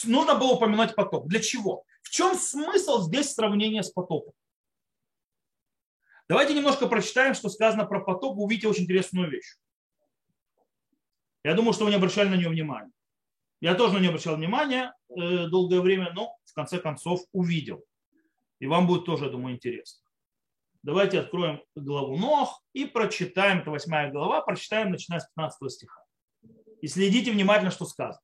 Нужно 0.05 0.35
было 0.35 0.53
упоминать 0.53 0.95
потоп. 0.95 1.27
Для 1.27 1.41
чего? 1.41 1.83
В 2.03 2.09
чем 2.09 2.37
смысл 2.37 3.01
здесь 3.01 3.33
сравнения 3.33 3.83
с 3.83 3.91
потопом? 3.91 4.31
Давайте 6.29 6.53
немножко 6.53 6.87
прочитаем, 6.87 7.33
что 7.33 7.49
сказано 7.49 7.85
про 7.85 7.99
потоп. 7.99 8.37
Вы 8.37 8.43
увидите 8.43 8.69
очень 8.69 8.83
интересную 8.83 9.29
вещь. 9.29 9.57
Я 11.43 11.53
думаю, 11.53 11.73
что 11.73 11.83
вы 11.83 11.89
не 11.89 11.97
обращали 11.97 12.29
на 12.29 12.35
нее 12.35 12.47
внимания. 12.47 12.93
Я 13.59 13.75
тоже 13.75 13.95
на 13.95 13.97
нее 13.97 14.09
обращал 14.09 14.37
внимание 14.37 14.93
э, 15.09 15.47
долгое 15.47 15.81
время, 15.81 16.13
но 16.13 16.37
в 16.45 16.53
конце 16.53 16.79
концов 16.79 17.25
увидел. 17.33 17.83
И 18.59 18.67
вам 18.67 18.87
будет 18.87 19.05
тоже, 19.05 19.25
я 19.25 19.31
думаю, 19.31 19.55
интересно. 19.55 20.01
Давайте 20.81 21.19
откроем 21.19 21.61
главу 21.75 22.17
Нох 22.17 22.63
и 22.73 22.85
прочитаем, 22.85 23.59
это 23.59 23.71
восьмая 23.71 24.11
глава, 24.11 24.41
прочитаем, 24.41 24.91
начиная 24.91 25.19
с 25.19 25.27
15 25.35 25.71
стиха. 25.71 26.03
И 26.81 26.87
следите 26.87 27.31
внимательно, 27.31 27.71
что 27.71 27.85
сказано. 27.85 28.21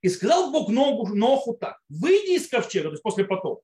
И 0.00 0.08
сказал 0.08 0.50
Бог 0.50 0.70
Ногу, 0.70 1.14
Ноху 1.14 1.54
так, 1.54 1.78
выйди 1.88 2.36
из 2.36 2.48
ковчега, 2.48 2.88
то 2.88 2.92
есть 2.92 3.02
после 3.02 3.24
потопа, 3.24 3.62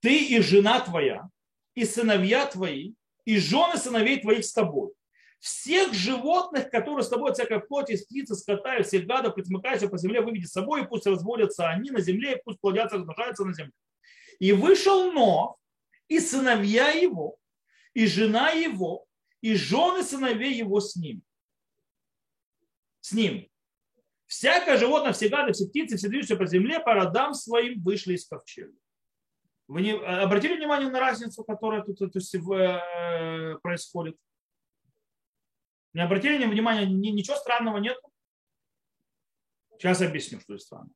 ты 0.00 0.24
и 0.26 0.40
жена 0.40 0.80
твоя, 0.80 1.28
и 1.74 1.84
сыновья 1.84 2.46
твои, 2.46 2.94
и 3.24 3.38
жены 3.38 3.76
сыновей 3.76 4.20
твоих 4.20 4.44
с 4.44 4.52
тобой. 4.52 4.92
Всех 5.38 5.92
животных, 5.92 6.70
которые 6.70 7.04
с 7.04 7.08
тобой, 7.08 7.32
всякой 7.32 7.60
плоти, 7.60 7.92
из 7.92 8.06
птицы, 8.06 8.34
скота 8.34 8.76
и 8.76 8.82
всех 8.82 9.06
гадов, 9.06 9.34
присмыкайся 9.34 9.88
по 9.88 9.98
земле, 9.98 10.20
выведи 10.20 10.46
с 10.46 10.52
собой, 10.52 10.82
и 10.82 10.86
пусть 10.86 11.06
разводятся 11.06 11.68
они 11.68 11.90
на 11.90 12.00
земле, 12.00 12.36
и 12.36 12.42
пусть 12.42 12.60
плодятся, 12.60 12.96
размножаются 12.96 13.44
на 13.44 13.52
земле. 13.52 13.72
И 14.38 14.52
вышел 14.52 15.12
Нох, 15.12 15.58
и 16.08 16.20
сыновья 16.20 16.90
его, 16.90 17.38
и 17.94 18.06
жена 18.06 18.50
его, 18.50 19.06
и 19.40 19.54
жены 19.54 20.02
сыновей 20.02 20.54
его 20.54 20.80
с 20.80 20.96
ним. 20.96 21.22
С 23.00 23.12
ним. 23.12 23.48
Всякое 24.26 24.76
животное, 24.76 25.12
все 25.12 25.28
гады, 25.28 25.52
все 25.52 25.68
птицы, 25.68 25.96
все 25.96 26.08
движущиеся 26.08 26.36
по 26.36 26.46
земле 26.46 26.80
по 26.80 26.94
родам 26.94 27.32
своим 27.32 27.80
вышли 27.80 28.14
из 28.14 28.26
ковчега. 28.26 28.76
Вы 29.68 29.82
не 29.82 29.92
обратили 29.92 30.56
внимание 30.56 30.88
на 30.90 31.00
разницу, 31.00 31.44
которая 31.44 31.82
тут 31.82 31.98
то 31.98 32.10
есть, 32.14 32.34
э, 32.34 33.58
происходит? 33.62 34.16
Не 35.92 36.02
обратили 36.02 36.44
внимания, 36.44 36.86
ничего 36.86 37.36
странного 37.36 37.78
нет? 37.78 37.96
Сейчас 39.78 40.00
объясню, 40.02 40.40
что 40.40 40.54
есть 40.54 40.66
странно. 40.66 40.90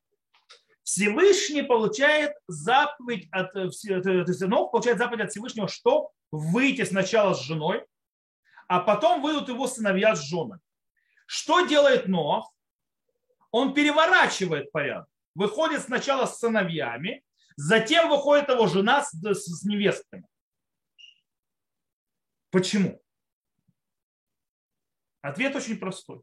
Всевышний 0.82 1.62
получает 1.62 2.32
заповедь 2.46 3.28
от, 3.30 3.54
э, 3.56 3.68
э, 3.88 4.00
то 4.00 4.10
есть 4.10 4.40
Нох 4.42 4.72
получает 4.72 4.98
заповедь 4.98 5.24
от 5.24 5.30
Всевышнего, 5.30 5.68
что 5.68 6.10
выйти 6.30 6.84
сначала 6.84 7.34
с 7.34 7.40
женой, 7.40 7.84
а 8.68 8.80
потом 8.80 9.22
выйдут 9.22 9.48
его 9.48 9.66
сыновья 9.66 10.14
с 10.14 10.22
женой. 10.22 10.58
Что 11.26 11.66
делает 11.66 12.08
Нох? 12.08 12.52
он 13.50 13.74
переворачивает 13.74 14.70
порядок. 14.72 15.08
Выходит 15.34 15.82
сначала 15.82 16.26
с 16.26 16.38
сыновьями, 16.38 17.24
затем 17.56 18.08
выходит 18.08 18.48
его 18.48 18.66
жена 18.66 19.02
с, 19.02 19.12
с 19.12 19.64
невестками. 19.64 20.26
Почему? 22.50 23.00
Ответ 25.20 25.54
очень 25.54 25.78
простой. 25.78 26.22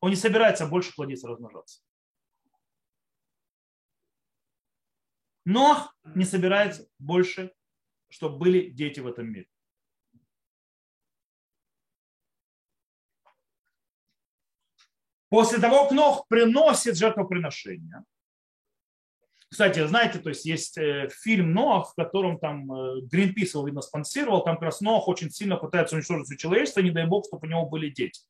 Он 0.00 0.10
не 0.10 0.16
собирается 0.16 0.66
больше 0.66 0.94
плодиться, 0.94 1.28
размножаться. 1.28 1.82
Но 5.46 5.92
не 6.16 6.24
собирается 6.24 6.88
больше, 6.98 7.52
чтобы 8.08 8.36
были 8.36 8.68
дети 8.68 8.98
в 8.98 9.06
этом 9.06 9.28
мире. 9.28 9.48
После 15.28 15.58
того, 15.58 15.84
как 15.84 15.92
Нох 15.92 16.26
приносит 16.28 16.96
жертвоприношение, 16.96 18.04
кстати, 19.48 19.86
знаете, 19.86 20.18
то 20.18 20.30
есть 20.30 20.44
есть 20.44 20.76
э, 20.78 21.08
фильм 21.10 21.52
Ноах, 21.52 21.92
в 21.92 21.94
котором 21.94 22.40
там 22.40 22.66
Гринпис 23.06 23.54
э, 23.54 23.58
его, 23.58 23.66
видно, 23.66 23.82
спонсировал, 23.82 24.42
там 24.42 24.56
как 24.56 24.64
раз 24.64 24.80
Ноах 24.80 25.06
очень 25.06 25.30
сильно 25.30 25.56
пытается 25.56 25.94
уничтожить 25.94 26.26
все 26.26 26.36
человечество, 26.36 26.80
не 26.80 26.90
дай 26.90 27.06
бог, 27.06 27.24
чтобы 27.26 27.46
у 27.46 27.50
него 27.50 27.66
были 27.66 27.88
дети. 27.88 28.22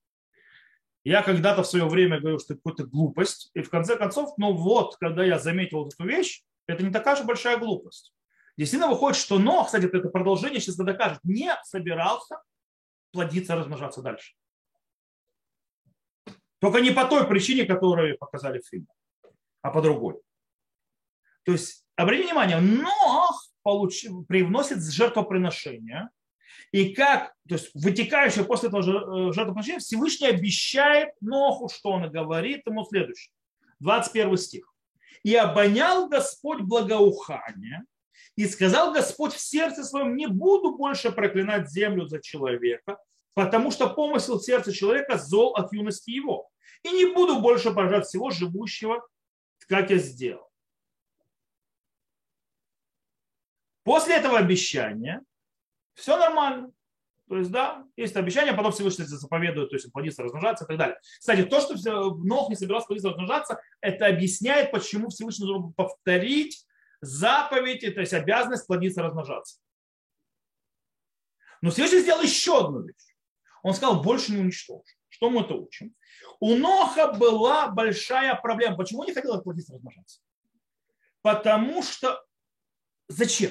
Я 1.04 1.23
когда-то 1.23 1.62
в 1.62 1.66
свое 1.66 1.87
время 1.87 2.20
говорил, 2.20 2.40
что 2.40 2.52
это 2.52 2.62
какая-то 2.62 2.90
глупость, 2.90 3.50
и 3.54 3.62
в 3.62 3.70
конце 3.70 3.96
концов, 3.96 4.37
ну 4.37 4.52
вот, 4.52 4.96
когда 4.96 5.25
я 5.25 5.38
заметил 5.38 5.87
эту 5.87 6.04
вещь, 6.04 6.42
это 6.66 6.82
не 6.82 6.90
такая 6.90 7.16
же 7.16 7.25
большая 7.25 7.58
глупость. 7.58 8.12
Действительно 8.56 8.90
выходит, 8.90 9.18
что 9.18 9.38
Ноах, 9.38 9.66
кстати, 9.66 9.85
это 9.85 10.08
продолжение 10.08 10.61
сейчас 10.61 10.76
докажет, 10.76 11.20
не 11.25 11.52
собирался 11.64 12.40
плодиться, 13.12 13.54
размножаться 13.54 14.02
дальше. 14.02 14.35
Только 16.58 16.80
не 16.80 16.90
по 16.90 17.04
той 17.04 17.26
причине, 17.28 17.64
которую 17.64 18.16
показали 18.18 18.61
в 18.61 18.66
фильме, 18.66 18.88
а 19.62 19.70
по 19.70 19.82
другой. 19.82 20.20
То 21.44 21.52
есть, 21.52 21.85
обратите 21.96 22.28
внимание, 22.28 22.61
Нох 22.61 23.50
получил, 23.62 24.25
привносит 24.25 24.82
жертвоприношение, 24.82 26.08
и 26.73 26.94
как, 26.94 27.35
то 27.49 27.54
есть 27.54 27.70
вытекающее 27.75 28.44
после 28.44 28.68
этого 28.68 28.80
э, 28.80 29.32
жертвоприношения, 29.32 29.80
Всевышний 29.80 30.28
обещает 30.28 31.11
Ноху, 31.20 31.68
что 31.68 31.90
он 31.90 32.11
говорит 32.11 32.66
ему 32.66 32.85
следующее. 32.85 33.32
21 33.80 34.37
стих. 34.37 34.73
«И 35.23 35.35
обонял 35.35 36.08
Господь 36.08 36.61
благоухание, 36.61 37.85
и 38.37 38.46
сказал 38.46 38.92
Господь 38.92 39.32
в 39.32 39.40
сердце 39.40 39.82
своем, 39.82 40.14
не 40.16 40.26
буду 40.26 40.76
больше 40.76 41.11
проклинать 41.11 41.70
землю 41.70 42.06
за 42.06 42.20
человека, 42.20 42.99
потому 43.35 43.70
что 43.70 43.88
помысел 43.88 44.38
в 44.38 44.44
сердце 44.44 44.73
человека 44.73 45.16
зол 45.18 45.54
от 45.56 45.73
юности 45.73 46.11
его. 46.11 46.50
И 46.82 46.90
не 46.90 47.14
буду 47.14 47.40
больше 47.40 47.73
поражать 47.73 48.06
всего 48.06 48.30
живущего, 48.30 49.06
как 49.68 49.90
я 49.90 49.96
сделал. 49.96 50.50
После 53.85 54.16
этого 54.16 54.38
обещания 54.38 55.23
все 55.94 56.16
нормально. 56.16 56.73
То 57.28 57.38
есть, 57.38 57.50
да, 57.50 57.85
есть 57.97 58.14
обещание, 58.14 58.54
потом 58.54 58.71
Всевышний 58.73 59.04
заповедует, 59.04 59.71
то 59.71 59.76
есть 59.76 59.92
плодиться, 59.92 60.23
размножаться 60.23 60.64
и 60.64 60.68
так 60.68 60.78
далее. 60.78 61.00
Кстати, 61.18 61.42
то, 61.45 61.61
что 61.61 62.14
Нох 62.14 62.49
не 62.49 62.56
собирался 62.56 62.87
плодиться, 62.87 63.09
размножаться, 63.09 63.61
это 63.80 64.06
объясняет, 64.06 64.71
почему 64.71 65.09
Всевышний 65.09 65.47
должен 65.47 65.73
повторить 65.73 66.64
заповедь, 67.00 67.80
то 67.95 68.00
есть 68.00 68.12
обязанность 68.12 68.66
плодиться, 68.66 69.02
размножаться. 69.02 69.59
Но 71.62 71.71
Всевышний 71.71 72.00
сделал 72.00 72.23
еще 72.23 72.61
одну 72.61 72.83
вещь. 72.83 73.16
Он 73.62 73.75
сказал, 73.75 74.02
больше 74.02 74.33
не 74.33 74.38
уничтожу. 74.38 74.85
Что 75.09 75.30
мы 75.30 75.40
это 75.40 75.54
учим? 75.54 75.95
У 76.38 76.54
Ноха 76.54 77.12
была 77.12 77.68
большая 77.68 78.35
проблема. 78.37 78.76
Почему 78.76 79.02
не 79.04 79.12
хотел 79.12 79.40
плодиться 79.42 79.73
размножаться? 79.73 80.21
Потому 81.23 81.83
что 81.83 82.25
зачем? 83.09 83.50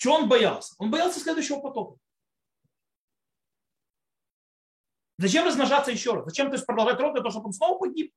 Чем 0.00 0.12
он 0.12 0.28
боялся? 0.30 0.74
Он 0.78 0.90
боялся 0.90 1.20
следующего 1.20 1.60
потока. 1.60 1.98
Зачем 5.18 5.44
размножаться 5.44 5.90
еще 5.90 6.14
раз? 6.14 6.24
Зачем 6.24 6.46
то 6.46 6.54
есть, 6.54 6.64
продолжать 6.64 6.98
род 6.98 7.12
для 7.12 7.20
того, 7.20 7.30
чтобы 7.30 7.48
он 7.48 7.52
снова 7.52 7.78
погиб? 7.78 8.14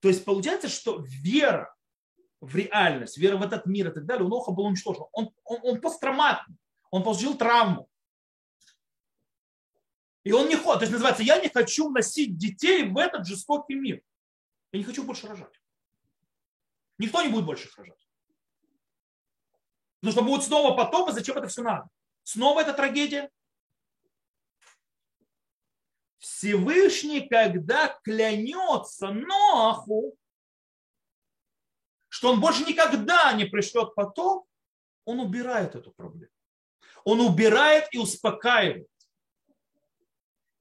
То 0.00 0.08
есть 0.08 0.24
получается, 0.24 0.68
что 0.68 1.04
вера 1.06 1.76
в 2.40 2.56
реальность, 2.56 3.16
вера 3.16 3.36
в 3.36 3.42
этот 3.42 3.64
мир 3.66 3.90
и 3.90 3.94
так 3.94 4.06
далее, 4.06 4.26
у 4.26 4.28
Ноха 4.28 4.50
был 4.50 4.64
уничтожен. 4.64 5.04
Он, 5.12 5.32
он, 5.44 5.60
он 5.62 5.80
посттравматный, 5.80 6.56
он 6.90 7.04
получил 7.04 7.38
травму. 7.38 7.88
И 10.24 10.32
он 10.32 10.48
не 10.48 10.56
хочет, 10.56 10.80
то 10.80 10.82
есть 10.82 10.92
называется, 10.92 11.22
я 11.22 11.40
не 11.40 11.48
хочу 11.48 11.90
носить 11.90 12.36
детей 12.36 12.90
в 12.90 12.98
этот 12.98 13.24
жестокий 13.24 13.76
мир. 13.76 14.02
Я 14.72 14.80
не 14.80 14.84
хочу 14.84 15.04
больше 15.04 15.28
рожать. 15.28 15.60
Никто 16.98 17.22
не 17.22 17.28
будет 17.28 17.44
больше 17.44 17.68
рожать. 17.76 18.08
Потому 20.00 20.12
что 20.12 20.22
будет 20.22 20.44
снова 20.44 20.76
потом, 20.76 21.08
и 21.08 21.12
зачем 21.12 21.36
это 21.38 21.48
все 21.48 21.62
надо? 21.62 21.88
Снова 22.22 22.60
эта 22.60 22.72
трагедия? 22.74 23.30
Всевышний, 26.18 27.28
когда 27.28 27.88
клянется 28.02 29.08
Ноху, 29.08 30.16
что 32.08 32.32
он 32.32 32.40
больше 32.40 32.64
никогда 32.64 33.32
не 33.32 33.44
пришлет 33.44 33.94
потом, 33.94 34.46
он 35.04 35.20
убирает 35.20 35.74
эту 35.74 35.90
проблему. 35.92 36.32
Он 37.04 37.20
убирает 37.20 37.88
и 37.92 37.98
успокаивает. 37.98 38.88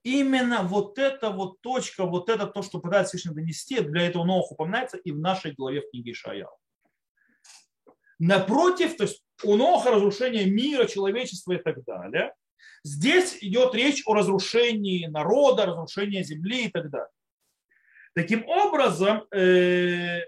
Именно 0.03 0.63
вот 0.63 1.00
эта 1.00 1.29
вот 1.29 1.62
точка, 1.62 2.05
вот 2.05 2.29
это 2.29 2.45
то, 2.45 2.62
что 2.62 2.79
пытается 2.79 3.17
Всевышний 3.17 3.41
донести, 3.41 3.79
для 3.79 4.07
этого 4.07 4.25
Нох 4.25 4.51
упоминается 4.51 4.98
и 4.98 5.12
в 5.12 5.19
нашей 5.19 5.53
главе 5.53 5.81
в 5.81 5.89
книге 5.91 6.12
Ишаяу. 6.12 6.51
Напротив, 8.19 8.98
то 8.98 9.03
есть 9.03 9.24
у 9.43 9.55
Ноха 9.55 9.91
разрушение 9.91 10.45
мира, 10.45 10.86
человечества 10.86 11.53
и 11.53 11.57
так 11.57 11.83
далее. 11.86 12.33
Здесь 12.83 13.38
идет 13.41 13.74
речь 13.75 14.03
о 14.05 14.13
разрушении 14.13 15.05
народа, 15.07 15.65
разрушении 15.65 16.22
земли 16.22 16.65
и 16.65 16.69
так 16.69 16.89
далее. 16.89 17.10
Таким 18.13 18.48
образом, 18.48 19.25
э, 19.31 20.22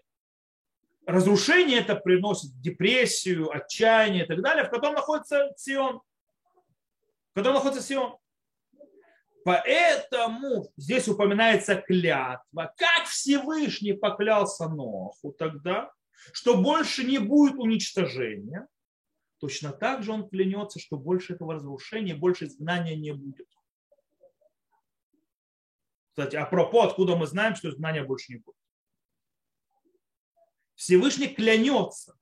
разрушение 1.05 1.79
это 1.79 1.95
приносит 1.95 2.59
депрессию, 2.61 3.51
отчаяние 3.55 4.23
и 4.23 4.27
так 4.27 4.41
далее, 4.41 4.63
в 4.63 4.69
котором 4.69 4.95
находится 4.95 5.51
Сион. 5.57 6.01
В 7.31 7.35
котором 7.35 7.55
находится 7.55 7.83
Сион. 7.85 8.17
Поэтому 9.45 10.73
здесь 10.75 11.07
упоминается 11.07 11.75
клятва. 11.75 12.73
Как 12.77 13.05
Всевышний 13.05 13.93
поклялся 13.93 14.67
Ноху 14.67 15.33
тогда, 15.33 15.93
что 16.33 16.57
больше 16.57 17.03
не 17.03 17.19
будет 17.19 17.53
уничтожения, 17.53 18.67
точно 19.37 19.71
так 19.71 20.01
же 20.01 20.13
он 20.13 20.27
клянется, 20.27 20.79
что 20.79 20.97
больше 20.97 21.33
этого 21.35 21.53
разрушения, 21.53 22.15
больше 22.15 22.45
изгнания 22.45 22.95
не 22.95 23.11
будет. 23.13 23.47
Кстати, 26.09 26.37
апропо, 26.37 26.83
откуда 26.83 27.15
мы 27.15 27.27
знаем, 27.27 27.55
что 27.55 27.69
изгнания 27.69 28.03
больше 28.03 28.33
не 28.33 28.39
будет. 28.39 28.57
Всевышний 30.73 31.27
клянется, 31.27 32.17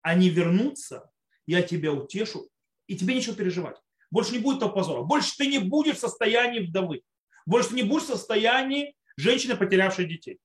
они 0.00 0.30
вернутся, 0.30 1.10
я 1.44 1.60
тебя 1.60 1.92
утешу, 1.92 2.48
и 2.86 2.96
тебе 2.96 3.14
нечего 3.14 3.36
переживать. 3.36 3.76
Больше 4.10 4.32
не 4.32 4.38
будет 4.38 4.60
того 4.60 4.72
позора. 4.72 5.02
Больше 5.02 5.36
ты 5.36 5.46
не 5.46 5.58
будешь 5.58 5.96
в 5.96 6.00
состоянии 6.00 6.60
вдовы. 6.60 7.02
Больше 7.46 7.70
ты 7.70 7.74
не 7.76 7.82
будешь 7.82 8.04
в 8.04 8.08
состоянии 8.08 8.96
женщины, 9.16 9.56
потерявшей 9.56 10.06
детей. 10.06 10.38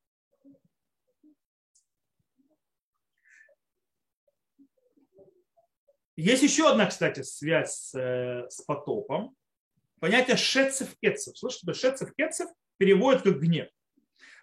Есть 6.15 6.43
еще 6.43 6.70
одна, 6.70 6.86
кстати, 6.86 7.24
связь 7.24 7.74
с, 7.74 7.96
э, 7.96 8.48
с 8.50 8.62
потопом. 8.62 9.36
Понятие 10.00 10.38
шецев-кецев. 10.38 11.38
Слышите, 11.38 11.74
шецев-кецев 11.74 12.50
переводит 12.77 13.24
как 13.24 13.39
гнев. 13.39 13.70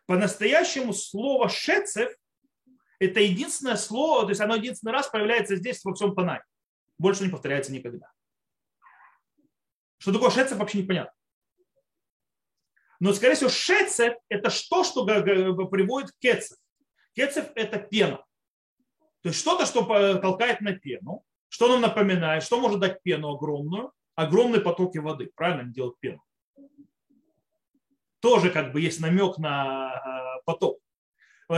По-настоящему 0.07 0.93
слово 0.93 1.49
шецев 1.49 2.11
это 2.99 3.21
единственное 3.21 3.77
слово, 3.77 4.25
то 4.25 4.31
есть 4.31 4.41
оно 4.41 4.57
единственный 4.57 4.93
раз 4.93 5.09
появляется 5.09 5.57
здесь 5.57 5.85
во 5.85 5.95
всем 5.95 6.15
Танае. 6.15 6.43
Больше 6.99 7.25
не 7.25 7.31
повторяется 7.31 7.73
никогда. 7.73 8.11
Что 10.01 10.15
такое 10.15 10.31
шецев, 10.31 10.57
вообще 10.57 10.79
непонятно. 10.79 11.13
Но, 13.01 13.13
скорее 13.13 13.35
всего, 13.35 13.51
шецев– 13.51 14.15
это 14.31 14.49
что, 14.49 14.83
что 14.83 15.05
приводит 15.05 16.11
к 16.13 16.19
кецев. 16.19 16.57
Кецев– 17.15 17.51
это 17.55 17.79
пена. 17.79 18.25
То 19.23 19.29
есть 19.29 19.39
что-то, 19.39 19.67
что 19.67 19.83
толкает 20.19 20.63
на 20.63 20.73
пену. 20.73 21.23
Что 21.49 21.69
нам 21.69 21.83
напоминает? 21.83 22.43
Что 22.43 22.59
может 22.59 22.81
дать 22.81 23.03
пену 23.03 23.35
огромную? 23.35 23.93
Огромные 24.15 24.63
потоки 24.63 24.97
воды. 24.97 25.31
Правильно 25.35 25.71
делать 25.71 25.97
пену. 26.01 26.23
Тоже 28.21 28.51
как 28.51 28.73
бы 28.73 28.81
есть 28.81 29.01
намек 29.01 29.37
на 29.37 30.39
э, 30.39 30.43
поток. 30.47 30.81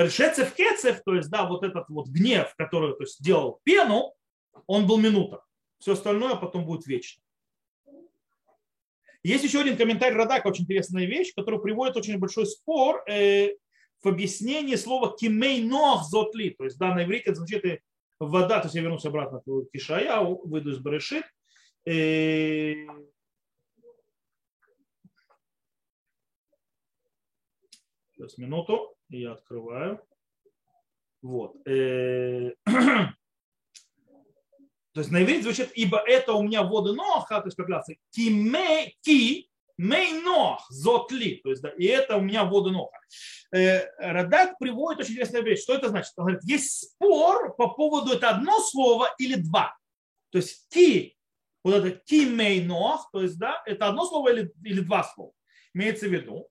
Шецев 0.08 0.52
кецев, 0.54 1.02
то 1.04 1.14
есть, 1.14 1.30
да, 1.30 1.46
вот 1.46 1.62
этот 1.62 1.88
вот 1.90 2.08
гнев, 2.08 2.52
который 2.56 2.96
то 2.96 3.02
есть, 3.02 3.22
делал 3.22 3.60
пену, 3.62 4.14
он 4.66 4.86
был 4.86 4.98
минута. 4.98 5.44
Все 5.78 5.92
остальное 5.92 6.34
потом 6.34 6.64
будет 6.64 6.86
вечно. 6.86 7.22
Есть 9.22 9.44
еще 9.44 9.60
один 9.60 9.76
комментарий 9.76 10.16
Радака, 10.16 10.48
очень 10.48 10.64
интересная 10.64 11.06
вещь, 11.06 11.32
который 11.34 11.60
приводит 11.60 11.96
очень 11.96 12.18
большой 12.18 12.46
спор 12.46 13.02
э, 13.08 13.54
в 14.02 14.08
объяснении 14.08 14.74
слова 14.74 15.16
кимей 15.16 15.62
нох 15.62 16.04
зотли. 16.04 16.50
То 16.50 16.64
есть, 16.64 16.78
да, 16.78 16.94
на 16.94 17.04
иврите 17.04 17.30
это 17.30 17.36
звучит 17.36 17.82
вода, 18.18 18.60
то 18.60 18.66
есть 18.66 18.74
я 18.74 18.82
вернусь 18.82 19.04
обратно 19.04 19.40
к 19.40 19.70
Кишая, 19.72 20.20
выйду 20.20 20.70
из 20.70 20.78
Барышит. 20.78 21.24
Э, 21.86 22.74
сейчас 28.12 28.38
минуту, 28.38 28.96
я 29.08 29.32
открываю. 29.32 30.00
Вот. 31.22 31.56
Э, 31.68 32.54
то 34.92 35.00
есть 35.00 35.10
на 35.10 35.22
иврите 35.22 35.42
звучит, 35.42 35.70
ибо 35.74 35.98
это 35.98 36.34
у 36.34 36.42
меня 36.42 36.62
воды 36.62 36.92
Ноха, 36.92 37.40
то 37.40 37.46
есть 37.46 37.58
раз 37.58 37.86
ки, 38.10 38.28
ме, 38.30 38.94
ки 39.00 39.48
мей 39.78 40.20
нох 40.20 40.66
зотли, 40.70 41.40
то 41.42 41.50
есть 41.50 41.62
да, 41.62 41.70
и 41.70 41.86
это 41.86 42.16
у 42.16 42.20
меня 42.20 42.44
воды 42.44 42.70
Ноха. 42.70 42.98
Э, 43.52 43.86
Радак 43.98 44.58
приводит 44.58 45.00
очень 45.00 45.12
интересную 45.14 45.44
вещь. 45.44 45.62
Что 45.62 45.74
это 45.74 45.88
значит? 45.88 46.12
Он 46.16 46.24
говорит, 46.24 46.44
есть 46.44 46.92
спор 46.92 47.56
по 47.56 47.68
поводу 47.68 48.12
это 48.12 48.30
одно 48.30 48.60
слово 48.60 49.14
или 49.18 49.34
два. 49.34 49.76
То 50.30 50.38
есть 50.38 50.68
ки, 50.68 51.16
вот 51.64 51.74
это 51.74 51.90
ки 51.90 52.26
мей 52.26 52.62
нох, 52.62 53.10
то 53.12 53.22
есть 53.22 53.38
да, 53.38 53.62
это 53.66 53.88
одно 53.88 54.04
слово 54.04 54.32
или, 54.32 54.52
или 54.62 54.80
два 54.80 55.04
слова. 55.04 55.32
Имеется 55.74 56.06
в 56.06 56.12
виду. 56.12 56.48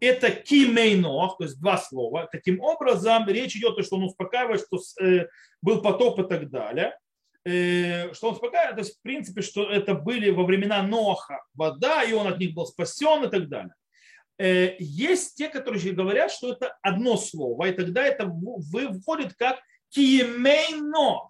Это 0.00 0.30
кимейнох, 0.30 1.38
то 1.38 1.44
есть 1.44 1.60
два 1.60 1.76
слова. 1.76 2.28
Таким 2.30 2.60
образом, 2.60 3.28
речь 3.28 3.56
идет 3.56 3.72
о 3.72 3.74
том, 3.76 3.84
что 3.84 3.96
он 3.96 4.04
успокаивает, 4.04 4.60
что 4.60 4.78
э, 5.02 5.26
был 5.60 5.82
потоп 5.82 6.20
и 6.20 6.24
так 6.24 6.50
далее. 6.50 6.96
Э, 7.44 8.12
что 8.14 8.28
он 8.28 8.34
успокаивает, 8.34 8.76
то 8.76 8.82
есть 8.82 8.98
в 8.98 9.02
принципе, 9.02 9.42
что 9.42 9.64
это 9.64 9.94
были 9.94 10.30
во 10.30 10.44
времена 10.44 10.82
Ноха 10.82 11.42
вода, 11.54 12.04
и 12.04 12.12
он 12.12 12.26
от 12.26 12.38
них 12.38 12.54
был 12.54 12.66
спасен 12.66 13.24
и 13.24 13.30
так 13.30 13.48
далее. 13.48 13.74
Э, 14.38 14.76
есть 14.78 15.36
те, 15.36 15.48
которые 15.48 15.92
говорят, 15.92 16.30
что 16.30 16.52
это 16.52 16.76
одно 16.82 17.16
слово, 17.16 17.68
и 17.68 17.72
тогда 17.72 18.04
это 18.04 18.26
выходит 18.26 19.34
как 19.34 19.58
киемейно. 19.88 21.28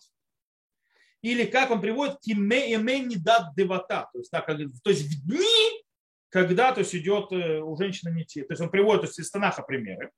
Или 1.22 1.44
как 1.44 1.70
он 1.70 1.80
приводит 1.80 2.20
киемей 2.20 3.00
не 3.00 3.16
дат 3.16 3.54
девата. 3.56 4.08
То 4.12 4.18
есть, 4.18 4.30
так, 4.30 4.46
то 4.46 4.90
есть 4.90 5.02
в 5.04 5.26
дни, 5.26 5.84
когда 6.30 6.72
то 6.72 6.80
есть, 6.80 6.94
идет 6.94 7.32
э, 7.32 7.60
у 7.60 7.76
женщины 7.76 8.14
не 8.14 8.24
те. 8.24 8.42
То 8.44 8.52
есть 8.52 8.60
он 8.60 8.70
приводит 8.70 9.02
то 9.02 9.06
есть, 9.08 9.18
из 9.18 9.30
Танаха 9.30 9.62
примеры. 9.62 10.10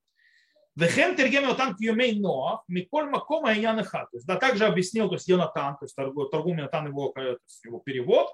Вехен 0.76 1.16
тергем 1.16 1.42
Йонатан 1.42 1.76
кьюмей 1.76 2.18
Ноах, 2.18 2.62
Миколь 2.68 3.10
Макома 3.10 3.52
и 3.52 3.60
Янеха. 3.60 4.08
То 4.10 4.16
есть, 4.16 4.26
да, 4.26 4.36
также 4.36 4.64
объяснил, 4.64 5.08
то 5.08 5.14
есть 5.14 5.28
Йонатан, 5.28 5.76
то 5.76 5.84
есть 5.84 5.96
торгум 5.96 6.58
Йонатан 6.58 6.86
его, 6.86 7.14
его 7.64 7.80
перевод, 7.80 8.28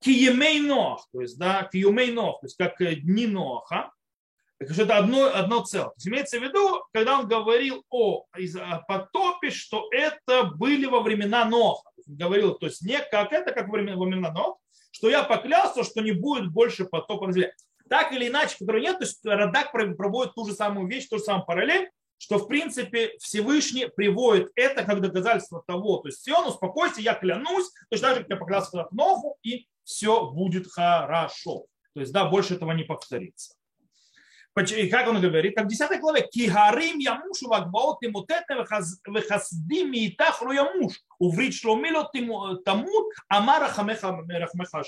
киемей 0.00 0.60
Ноах, 0.60 1.06
то 1.12 1.20
есть, 1.20 1.38
да, 1.38 1.68
киемей 1.70 2.12
Ноах, 2.12 2.40
то 2.40 2.46
есть 2.46 2.56
как 2.56 2.76
дни 2.78 3.26
Ноаха, 3.26 3.92
что 4.68 4.82
это 4.82 4.98
одно, 4.98 5.24
одно 5.34 5.64
целое. 5.64 5.88
То 5.88 5.94
есть 5.96 6.08
имеется 6.08 6.38
в 6.38 6.42
виду, 6.42 6.84
когда 6.92 7.18
он 7.18 7.26
говорил 7.26 7.82
о, 7.88 8.26
о 8.32 8.78
потопе, 8.86 9.50
что 9.50 9.88
это 9.90 10.44
были 10.44 10.84
во 10.84 11.00
времена 11.00 11.44
Ноха. 11.46 11.90
говорил, 12.06 12.54
то 12.54 12.66
есть 12.66 12.82
не 12.82 12.98
как 12.98 13.32
это, 13.32 13.52
как 13.52 13.68
во 13.68 13.72
времена, 13.72 13.96
во 13.96 14.04
времена 14.04 14.30
Ноха, 14.32 14.59
что 14.90 15.08
я 15.08 15.22
поклялся, 15.22 15.84
что 15.84 16.00
не 16.00 16.12
будет 16.12 16.50
больше 16.50 16.84
потопа 16.84 17.26
на 17.26 17.32
земле 17.32 17.54
так 17.90 18.12
или 18.12 18.28
иначе, 18.28 18.56
которого 18.56 18.80
нет, 18.80 18.98
то 18.98 19.04
есть 19.04 19.18
Радак 19.24 19.72
проводит 19.72 20.34
ту 20.34 20.46
же 20.46 20.54
самую 20.54 20.86
вещь, 20.86 21.08
ту 21.08 21.18
же 21.18 21.24
самую 21.24 21.44
параллель, 21.44 21.90
что 22.18 22.38
в 22.38 22.46
принципе 22.46 23.16
Всевышний 23.18 23.86
приводит 23.88 24.52
это 24.54 24.84
как 24.84 25.00
доказательство 25.00 25.64
того, 25.66 25.98
то 25.98 26.08
есть 26.08 26.22
Сион, 26.22 26.46
успокойся, 26.46 27.00
я 27.00 27.14
клянусь, 27.14 27.68
то 27.70 27.92
есть 27.92 28.02
даже 28.02 28.20
как 28.20 28.30
я 28.30 28.36
поклялся 28.36 28.84
к 28.84 28.92
Ноху, 28.92 29.38
и 29.42 29.66
все 29.82 30.30
будет 30.30 30.70
хорошо. 30.70 31.66
То 31.94 32.00
есть 32.00 32.12
да, 32.12 32.26
больше 32.26 32.54
этого 32.54 32.70
не 32.72 32.84
повторится. 32.84 33.54
И 34.56 34.88
как 34.88 35.08
он 35.08 35.20
говорит, 35.20 35.54
как 35.54 35.66
в 35.66 35.68
10 35.68 36.00
главе, 36.00 36.28
«Кигарим 36.30 36.98
ямушу 36.98 37.48
вагбаот 37.48 38.00
тимотетне 38.00 38.56
вехасдим 39.06 39.92
миитах 39.92 40.42
ро 40.42 40.52
ямуш, 40.52 40.94
уврит 41.18 41.54
шломило 41.54 42.10
тамут, 42.64 43.14
амара 43.28 43.68
хамеха 43.68 44.24
рахмеха 44.28 44.82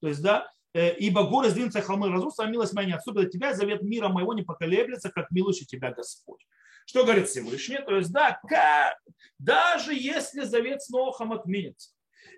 То 0.00 0.08
есть, 0.08 0.22
да, 0.22 0.48
Э, 0.72 0.94
ибо 0.94 1.24
горы 1.24 1.50
сдвинутся, 1.50 1.82
холмы 1.82 2.10
разрушатся, 2.10 2.44
а 2.44 2.46
милость 2.46 2.72
моя 2.74 2.86
не 2.86 2.94
отступит 2.94 3.26
от 3.26 3.30
тебя, 3.32 3.54
завет 3.54 3.82
мира 3.82 4.08
моего 4.08 4.34
не 4.34 4.42
поколеблется, 4.42 5.10
как 5.10 5.30
милующий 5.30 5.66
тебя 5.66 5.90
Господь. 5.90 6.46
Что 6.86 7.02
говорит 7.02 7.28
Всевышний? 7.28 7.78
То 7.78 7.96
есть, 7.96 8.12
да, 8.12 8.40
как, 8.48 8.96
даже 9.38 9.94
если 9.94 10.42
завет 10.42 10.82
с 10.82 10.88
Нохом 10.88 11.32
отменится, 11.32 11.90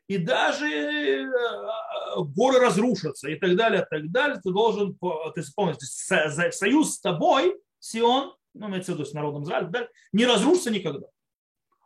и 0.06 0.18
даже 0.18 0.66
э, 0.66 1.26
горы 2.16 2.58
разрушатся 2.58 3.28
и 3.30 3.36
так 3.36 3.56
далее, 3.56 3.82
и 3.82 3.86
так 3.88 4.10
далее, 4.10 4.40
ты 4.42 4.50
должен, 4.50 4.98
ты 5.34 5.42
помнишь, 5.54 5.76
союз 5.78 6.94
с 6.94 7.00
тобой, 7.00 7.60
Сион, 7.78 8.34
ну, 8.54 8.68
имеется 8.68 8.92
в 8.92 8.94
виду 8.96 9.04
с 9.04 9.12
народом 9.12 9.44
Израиля, 9.44 9.88
не 10.12 10.26
разрушится 10.26 10.70
никогда. 10.70 11.06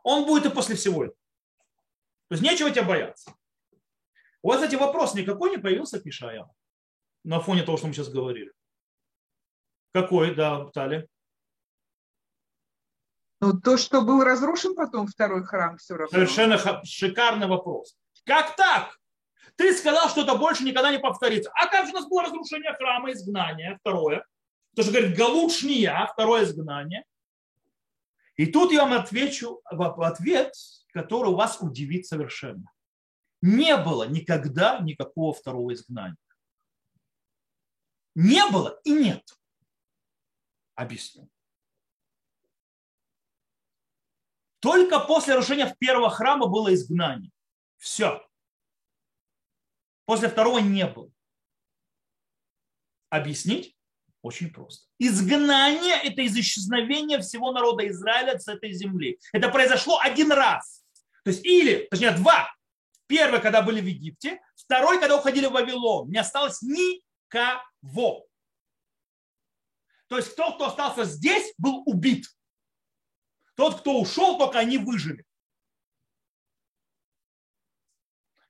Он 0.03 0.27
будет 0.27 0.47
и 0.47 0.55
после 0.55 0.77
всего 0.77 1.05
этого. 1.05 1.19
То 2.29 2.35
есть 2.35 2.43
нечего 2.43 2.71
тебя 2.71 2.85
бояться. 2.85 3.35
У 4.43 4.49
вас, 4.49 4.59
кстати, 4.59 4.75
вопрос 4.77 5.15
никакой 5.15 5.51
не 5.51 5.59
появился 5.59 6.01
к 6.01 6.07
Ишая 6.07 6.49
на 7.25 7.41
фоне 7.41 7.63
того, 7.63 7.77
что 7.77 7.87
мы 7.87 7.93
сейчас 7.93 8.09
говорили. 8.09 8.53
Какой, 9.93 10.35
да, 10.35 10.67
Тали? 10.67 11.09
Ну, 13.41 13.61
то, 13.61 13.77
что 13.77 14.03
был 14.03 14.23
разрушен 14.25 14.75
потом 14.75 15.07
второй 15.07 15.45
храм, 15.45 15.77
все 15.77 15.95
равно. 15.95 16.11
Совершенно 16.11 16.85
шикарный 16.85 17.47
вопрос. 17.47 17.97
Как 18.25 18.57
так? 18.57 18.99
Ты 19.57 19.75
сказал, 19.75 20.09
что 20.09 20.23
это 20.23 20.37
больше 20.37 20.65
никогда 20.65 20.91
не 20.91 20.99
повторится. 20.99 21.51
А 21.55 21.67
как 21.67 21.87
же 21.87 21.93
у 21.93 21.95
нас 21.95 22.09
было 22.09 22.23
разрушение 22.25 22.73
храма, 22.75 23.13
изгнание, 23.13 23.79
второе? 23.81 24.25
То, 24.75 24.83
что 24.83 24.93
говорит 24.93 25.17
Галушния, 25.17 26.07
второе 26.13 26.45
изгнание. 26.45 27.05
И 28.37 28.47
тут 28.47 28.73
я 28.73 28.85
вам 28.85 28.93
отвечу 28.93 29.63
ответ, 29.65 30.53
который 30.93 31.35
вас 31.35 31.59
удивит 31.61 32.07
совершенно. 32.07 32.71
Не 33.41 33.77
было 33.77 34.07
никогда 34.09 34.79
никакого 34.81 35.33
второго 35.33 35.73
изгнания. 35.73 36.17
Не 38.15 38.47
было 38.51 38.81
и 38.85 38.93
нет. 38.93 39.23
Объясню. 40.75 41.31
Только 44.67 44.99
после 44.99 45.35
разрушения 45.35 45.73
первого 45.79 46.11
храма 46.11 46.49
было 46.49 46.75
изгнание. 46.75 47.31
Все. 47.77 48.29
После 50.07 50.29
второго 50.29 50.59
не 50.59 50.85
было. 50.89 51.09
Объяснить? 53.09 53.77
Очень 54.23 54.53
просто. 54.53 54.89
Изгнание– 54.99 55.95
это 56.03 56.21
из 56.23 56.37
исчезновения 56.37 57.21
всего 57.21 57.53
народа 57.53 57.87
Израиля 57.87 58.41
с 58.41 58.49
этой 58.49 58.73
земли. 58.73 59.21
Это 59.33 59.51
произошло 59.51 60.01
один 60.01 60.33
раз. 60.33 60.85
То 61.23 61.31
есть 61.31 61.45
или, 61.47 61.87
точнее, 61.89 62.11
два. 62.11 62.53
Первый, 63.07 63.41
когда 63.41 63.63
были 63.63 63.81
в 63.81 63.87
Египте. 63.87 64.41
Второй, 64.57 64.99
когда 64.99 65.17
уходили 65.17 65.47
в 65.47 65.53
Вавилон. 65.53 66.11
Не 66.11 66.19
осталось 66.19 66.61
никого. 66.61 68.27
То 70.09 70.17
есть 70.17 70.35
тот, 70.35 70.57
кто 70.57 70.67
остался 70.67 71.05
здесь, 71.05 71.55
был 71.57 71.85
убит. 71.87 72.27
Тот, 73.57 73.81
кто 73.81 73.99
ушел, 74.01 74.39
только 74.39 74.59
они 74.59 74.79
выжили. 74.79 75.25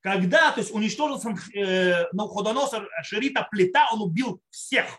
Когда 0.01 0.53
то 0.53 0.61
есть, 0.61 0.73
уничтожился 0.73 1.31
э, 1.55 2.11
Навуходоносор 2.13 2.89
Шерита 3.03 3.49
плита, 3.51 3.89
он 3.93 4.03
убил 4.03 4.43
всех. 4.51 4.99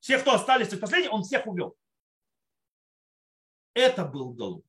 Всех, 0.00 0.22
кто 0.22 0.34
остались 0.34 0.72
в 0.72 0.80
последних, 0.80 1.12
он 1.12 1.22
всех 1.22 1.46
увел. 1.46 1.76
Это 3.74 4.04
был 4.04 4.32
Галут. 4.32 4.66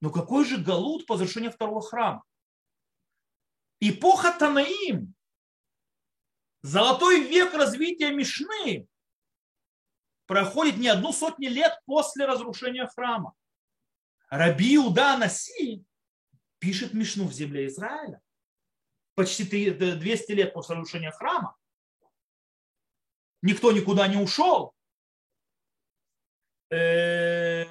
Но 0.00 0.10
какой 0.10 0.44
же 0.44 0.58
Галут 0.58 1.06
по 1.06 1.16
завершению 1.16 1.52
второго 1.52 1.82
храма? 1.82 2.24
Эпоха 3.80 4.32
Танаим, 4.36 5.14
золотой 6.62 7.20
век 7.20 7.54
развития 7.54 8.10
Мишны, 8.10 8.88
проходит 10.32 10.78
не 10.78 10.88
одну 10.88 11.12
сотню 11.12 11.50
лет 11.50 11.78
после 11.84 12.24
разрушения 12.24 12.86
храма. 12.86 13.34
Раби 14.30 14.76
Иуда 14.76 15.18
Наси 15.18 15.84
пишет 16.58 16.94
Мишну 16.94 17.26
в 17.26 17.34
земле 17.34 17.66
Израиля. 17.66 18.18
Почти 19.14 19.70
200 19.70 20.32
лет 20.32 20.54
после 20.54 20.76
разрушения 20.76 21.10
храма. 21.10 21.54
Никто 23.42 23.72
никуда 23.72 24.08
не 24.08 24.16
ушел. 24.16 24.72
Это 26.70 27.68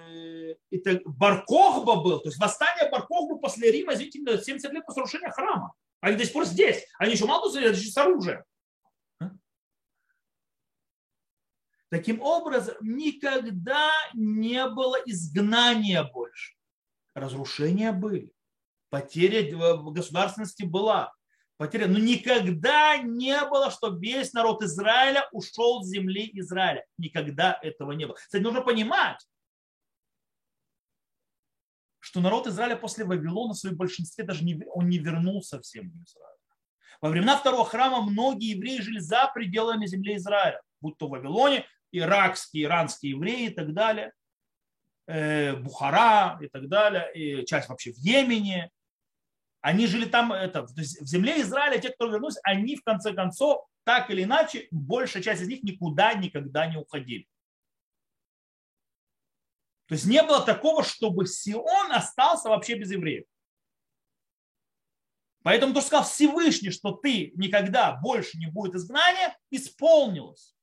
Баркохба 1.06 1.95
был, 2.04 2.19
то 2.19 2.30
есть 2.30 2.39
восстание 2.39 2.91
Баркохба 2.91 3.39
после 3.39 3.71
Рима, 3.71 3.95
извините, 3.95 4.19
70 4.39 4.71
лет 4.71 4.86
после 4.86 5.02
разрушения 5.02 5.32
храма. 5.32 5.74
Они 6.00 6.15
до 6.15 6.26
сих 6.26 6.34
пор 6.34 6.45
здесь. 6.45 6.86
Они 7.00 7.13
еще 7.13 7.26
мало 7.26 7.52
того, 7.52 7.74
с 7.74 7.97
оружием. 7.97 8.43
Таким 11.91 12.21
образом, 12.21 12.75
никогда 12.80 13.91
не 14.13 14.65
было 14.69 14.95
изгнания 15.06 16.01
больше. 16.06 16.56
Разрушения 17.13 17.91
были. 17.91 18.32
Потеря 18.89 19.43
государственности 19.91 20.63
была. 20.63 21.13
Потеря. 21.58 21.88
Но 21.88 21.99
никогда 21.99 22.97
не 22.97 23.38
было, 23.45 23.69
что 23.71 23.89
весь 23.89 24.32
народ 24.32 24.63
Израиля 24.63 25.27
ушел 25.34 25.84
с 25.84 25.89
земли 25.89 26.32
Израиля. 26.36 26.86
Никогда 26.97 27.60
этого 27.62 27.91
не 27.91 28.06
было. 28.06 28.15
Кстати, 28.15 28.41
нужно 28.41 28.62
понимать, 28.62 29.19
что 31.99 32.21
народ 32.21 32.47
Израиля 32.47 32.77
после 32.77 33.04
Вавилона 33.04 33.54
в 33.54 33.58
своем 33.58 33.75
большинстве 33.75 34.23
даже 34.23 34.45
не, 34.45 34.63
он 34.73 34.88
не 34.88 34.97
вернулся 34.97 35.60
в 35.60 35.65
землю 35.65 36.01
Израиля. 36.06 36.38
Во 37.01 37.10
времена 37.10 37.36
второго 37.36 37.65
храма 37.65 38.01
многие 38.01 38.56
евреи 38.56 38.80
жили 38.80 38.99
за 38.99 39.30
пределами 39.34 39.88
земли 39.88 40.15
Израиля, 40.15 40.62
будь 40.80 40.97
то 40.97 41.08
в 41.08 41.12
Вавилоне, 41.12 41.65
иракские, 41.91 42.63
иранские 42.63 43.12
евреи 43.12 43.47
и 43.47 43.54
так 43.54 43.73
далее, 43.73 44.13
э, 45.08 45.56
Бухара 45.56 46.39
и 46.41 46.47
так 46.47 46.67
далее, 46.67 47.12
и 47.13 47.45
часть 47.45 47.69
вообще 47.69 47.91
в 47.91 47.97
Йемене. 47.97 48.71
Они 49.62 49.86
жили 49.86 50.06
там, 50.06 50.34
это, 50.34 50.63
в 50.63 50.71
земле 50.75 51.41
Израиля, 51.41 51.80
те, 51.80 51.89
кто 51.89 52.08
вернулись, 52.08 52.39
они 52.43 52.75
в 52.75 52.84
конце 52.84 53.13
концов, 53.13 53.65
так 53.84 54.10
или 54.10 54.23
иначе, 54.23 54.67
большая 54.71 55.21
часть 55.21 55.41
из 55.41 55.47
них 55.47 55.63
никуда 55.63 56.13
никогда 56.13 56.65
не 56.65 56.77
уходили. 56.77 57.27
То 59.88 59.95
есть 59.95 60.06
не 60.06 60.23
было 60.23 60.43
такого, 60.43 60.84
чтобы 60.84 61.27
Сион 61.27 61.91
остался 61.91 62.49
вообще 62.49 62.75
без 62.75 62.91
евреев. 62.91 63.25
Поэтому 65.43 65.73
то, 65.73 65.82
что 65.82 65.88
сказал 65.88 66.06
Всевышний, 66.06 66.69
что 66.69 66.91
ты 66.91 67.32
никогда 67.36 67.93
больше 67.97 68.38
не 68.38 68.47
будет 68.47 68.75
изгнания, 68.75 69.38
исполнилось 69.49 70.56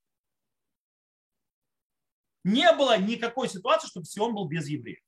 не 2.49 2.73
было 2.73 2.99
никакой 2.99 3.49
ситуации, 3.49 3.89
чтобы 3.89 4.07
Сион 4.07 4.35
был 4.35 4.49
без 4.49 4.67
евреев. 4.69 5.01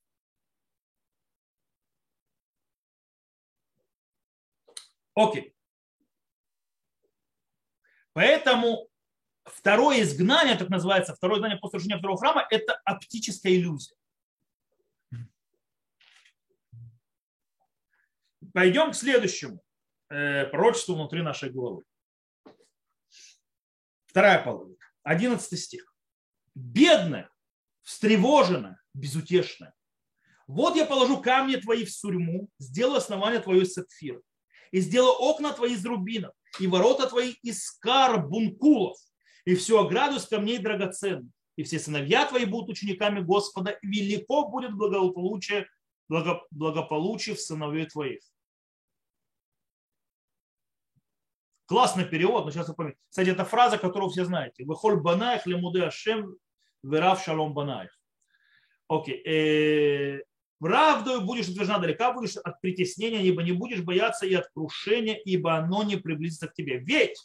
Окей. 5.14 5.54
Поэтому 8.12 8.88
второе 9.44 10.02
изгнание, 10.02 10.56
так 10.56 10.68
называется, 10.68 11.14
второе 11.14 11.38
изгнание 11.38 11.58
после 11.58 11.78
разрушения 11.78 11.98
второго 11.98 12.18
храма, 12.18 12.46
это 12.50 12.74
оптическая 12.84 13.52
иллюзия. 13.52 13.96
Пойдем 18.52 18.90
к 18.90 18.96
следующему 18.96 19.62
э, 20.08 20.46
пророчеству 20.46 20.94
внутри 20.94 21.22
нашей 21.22 21.50
головы. 21.50 21.84
Вторая 24.06 24.42
половина, 24.42 24.76
одиннадцатый 25.04 25.56
стих 25.56 25.94
бедная, 26.54 27.29
встревоженная, 27.90 28.80
безутешная. 28.94 29.74
Вот 30.46 30.76
я 30.76 30.86
положу 30.86 31.20
камни 31.20 31.56
твои 31.56 31.84
в 31.84 31.90
сурьму, 31.90 32.48
сделаю 32.58 32.98
основание 32.98 33.40
твое 33.40 33.62
из 33.62 33.72
сапфира, 33.72 34.20
и 34.70 34.80
сделаю 34.80 35.14
окна 35.14 35.52
твои 35.52 35.74
из 35.74 35.84
рубинов, 35.84 36.32
и 36.60 36.68
ворота 36.68 37.08
твои 37.08 37.32
из 37.42 37.70
карбункулов, 37.72 38.96
и 39.44 39.56
всю 39.56 39.78
ограду 39.78 40.16
из 40.16 40.26
камней 40.26 40.58
драгоценных. 40.58 41.32
И 41.56 41.64
все 41.64 41.78
сыновья 41.78 42.26
твои 42.26 42.44
будут 42.44 42.70
учениками 42.70 43.20
Господа, 43.20 43.70
и 43.72 43.86
велико 43.86 44.48
будет 44.48 44.72
благополучие, 44.74 45.68
благополучие 46.08 47.34
в 47.34 47.40
сыновей 47.40 47.86
твоих. 47.86 48.20
Классный 51.66 52.04
перевод, 52.04 52.44
но 52.44 52.50
сейчас 52.50 52.72
поймете. 52.72 52.98
Кстати, 53.08 53.30
это 53.30 53.44
фраза, 53.44 53.78
которую 53.78 54.10
все 54.10 54.24
знаете. 54.24 54.64
Выхоль 54.64 55.00
банаях 55.00 55.46
лемуде 55.46 55.84
ашем 55.84 56.36
верав 56.82 57.22
шалом 57.22 57.54
банаях. 57.54 57.96
Окей. 58.88 59.22
Э, 59.24 60.22
правдою 60.58 61.22
будешь 61.22 61.48
утверждена 61.48 61.78
далека, 61.78 62.12
будешь 62.12 62.36
от 62.36 62.60
притеснения, 62.60 63.22
ибо 63.22 63.42
не 63.42 63.52
будешь 63.52 63.82
бояться 63.82 64.26
и 64.26 64.34
от 64.34 64.48
крушения, 64.48 65.14
ибо 65.14 65.54
оно 65.54 65.82
не 65.82 65.96
приблизится 65.96 66.48
к 66.48 66.54
тебе. 66.54 66.78
Ведь 66.78 67.16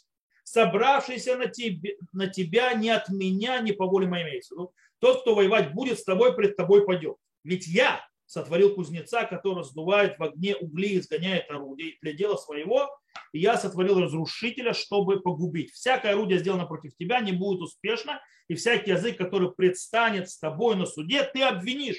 собравшийся 0.44 1.36
на, 1.36 1.46
тебе, 1.46 1.96
на 2.12 2.28
тебя 2.28 2.72
не 2.74 2.90
от 2.90 3.08
меня, 3.08 3.60
не 3.60 3.72
по 3.72 3.86
воле 3.86 4.06
моей 4.06 4.24
имеется. 4.24 4.54
Ну, 4.54 4.72
тот, 5.00 5.22
кто 5.22 5.34
воевать 5.34 5.72
будет 5.74 5.98
с 5.98 6.04
тобой, 6.04 6.34
пред 6.34 6.56
тобой 6.56 6.86
пойдет. 6.86 7.16
Ведь 7.42 7.66
я 7.66 8.00
сотворил 8.26 8.74
кузнеца, 8.74 9.24
который 9.24 9.58
раздувает 9.58 10.18
в 10.18 10.22
огне 10.22 10.56
угли 10.56 10.88
и 10.88 10.98
изгоняет 10.98 11.50
орудие 11.50 11.96
для 12.02 12.12
дела 12.12 12.36
своего, 12.36 12.90
и 13.32 13.40
я 13.40 13.56
сотворил 13.56 14.00
разрушителя, 14.00 14.72
чтобы 14.72 15.20
погубить. 15.20 15.72
Всякое 15.72 16.12
орудие, 16.12 16.38
сделано 16.38 16.66
против 16.66 16.96
тебя, 16.96 17.20
не 17.20 17.32
будет 17.32 17.60
успешно, 17.60 18.20
и 18.48 18.54
всякий 18.54 18.90
язык, 18.90 19.18
который 19.18 19.52
предстанет 19.52 20.30
с 20.30 20.38
тобой 20.38 20.76
на 20.76 20.86
суде, 20.86 21.24
ты 21.24 21.42
обвинишь. 21.42 21.98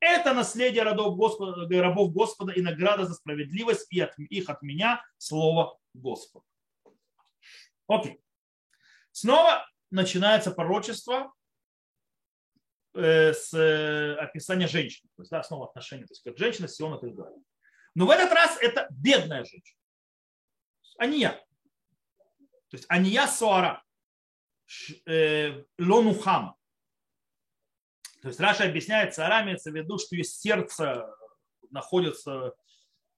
Это 0.00 0.32
наследие 0.32 0.82
рабов 0.82 1.16
Господа, 1.16 1.66
рабов 1.80 2.12
Господа 2.12 2.52
и 2.52 2.62
награда 2.62 3.04
за 3.04 3.14
справедливость 3.14 3.86
и 3.90 4.00
от, 4.00 4.18
их 4.18 4.48
от 4.48 4.62
меня, 4.62 5.04
слово 5.18 5.78
Господа. 5.92 6.46
Окей. 7.86 8.20
Снова 9.12 9.66
начинается 9.90 10.52
пророчество 10.52 11.34
э, 12.94 13.34
с 13.34 13.52
э, 13.52 14.14
описания 14.14 14.68
женщины. 14.68 15.10
То 15.16 15.22
есть, 15.22 15.30
да, 15.30 15.42
снова 15.42 15.68
отношения, 15.68 16.06
то 16.06 16.12
есть 16.12 16.22
как 16.22 16.38
женщина, 16.38 16.68
Сион 16.68 16.96
и 16.96 17.00
так 17.00 17.14
далее. 17.14 17.42
Но 17.94 18.06
в 18.06 18.10
этот 18.10 18.32
раз 18.32 18.56
это 18.60 18.86
бедная 18.90 19.44
женщина. 19.44 19.79
Ания. 21.00 21.32
То 22.68 22.76
есть 22.76 22.86
Ания 22.88 23.26
Суара. 23.26 23.82
Э, 25.06 25.64
Лонухама. 25.78 26.56
То 28.22 28.28
есть 28.28 28.38
Раша 28.38 28.64
объясняет, 28.64 29.14
Сара 29.14 29.42
имеется 29.42 29.70
в 29.70 29.74
виду, 29.74 29.98
что 29.98 30.14
ее 30.14 30.24
сердце 30.24 31.10
находится 31.70 32.54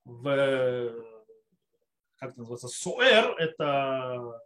в, 0.04 1.04
как 2.16 2.30
это 2.30 2.38
называется, 2.38 2.68
суэр, 2.68 3.36
это 3.38 4.40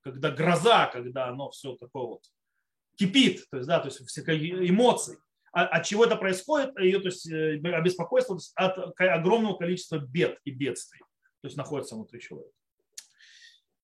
когда 0.00 0.30
гроза, 0.30 0.86
когда 0.86 1.26
оно 1.26 1.50
все 1.50 1.74
такое 1.76 2.04
вот 2.04 2.24
кипит, 2.96 3.44
то 3.50 3.56
есть, 3.56 3.68
да, 3.68 3.80
то 3.80 3.88
есть 3.88 4.06
всякие 4.06 4.68
эмоции. 4.68 5.18
А, 5.52 5.66
от 5.66 5.84
чего 5.84 6.04
это 6.04 6.16
происходит? 6.16 6.78
Ее, 6.78 7.00
то 7.00 7.06
есть, 7.06 7.28
э, 7.30 7.60
обеспокойство 7.74 8.38
от 8.54 8.78
огромного 8.98 9.56
количества 9.56 9.98
бед 9.98 10.38
и 10.44 10.50
бедствий, 10.52 11.00
то 11.44 11.48
есть 11.48 11.58
находится 11.58 11.94
внутри 11.94 12.22
человека. 12.22 12.54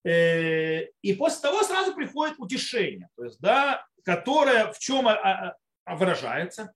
Э, 0.03 0.87
и 1.03 1.13
после 1.13 1.43
того 1.43 1.63
сразу 1.63 1.95
приходит 1.95 2.37
утешение, 2.39 3.11
то 3.17 3.25
есть, 3.25 3.39
да, 3.39 3.87
которое 4.03 4.73
в 4.73 4.79
чем 4.79 5.07
а, 5.07 5.59
а, 5.85 5.95
выражается? 5.95 6.73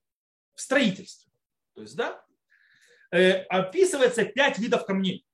В 0.55 0.61
строительстве. 0.61 1.33
То 1.75 1.81
есть, 1.81 1.97
да, 1.97 2.23
э, 3.13 3.45
описывается 3.45 4.27
пять 4.27 4.59
видов 4.59 4.85
камней, 4.85 5.25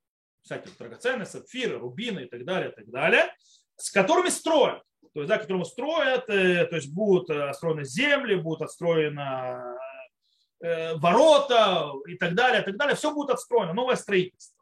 всяких 0.42 0.78
драгоценных, 0.78 1.26
сапфиры, 1.26 1.78
рубины 1.78 2.20
и 2.20 2.28
так 2.28 2.44
далее, 2.44 2.70
и 2.70 2.74
так 2.76 2.88
далее, 2.88 3.34
с 3.74 3.90
которыми 3.90 4.28
строят 4.28 4.84
то 5.12 5.22
есть, 5.22 5.28
да, 5.28 5.38
которому 5.38 5.64
строят, 5.64 6.30
э, 6.30 6.64
то 6.66 6.76
есть 6.76 6.94
будут 6.94 7.28
отстроены 7.28 7.84
земли, 7.84 8.36
будут 8.36 8.62
отстроены 8.62 9.76
ворота 10.60 11.90
и 12.06 12.16
так 12.16 12.34
далее, 12.34 12.62
и 12.62 12.64
так 12.64 12.76
далее. 12.76 12.94
Все 12.94 13.12
будет 13.12 13.30
отстроено, 13.30 13.72
новое 13.72 13.96
строительство. 13.96 14.59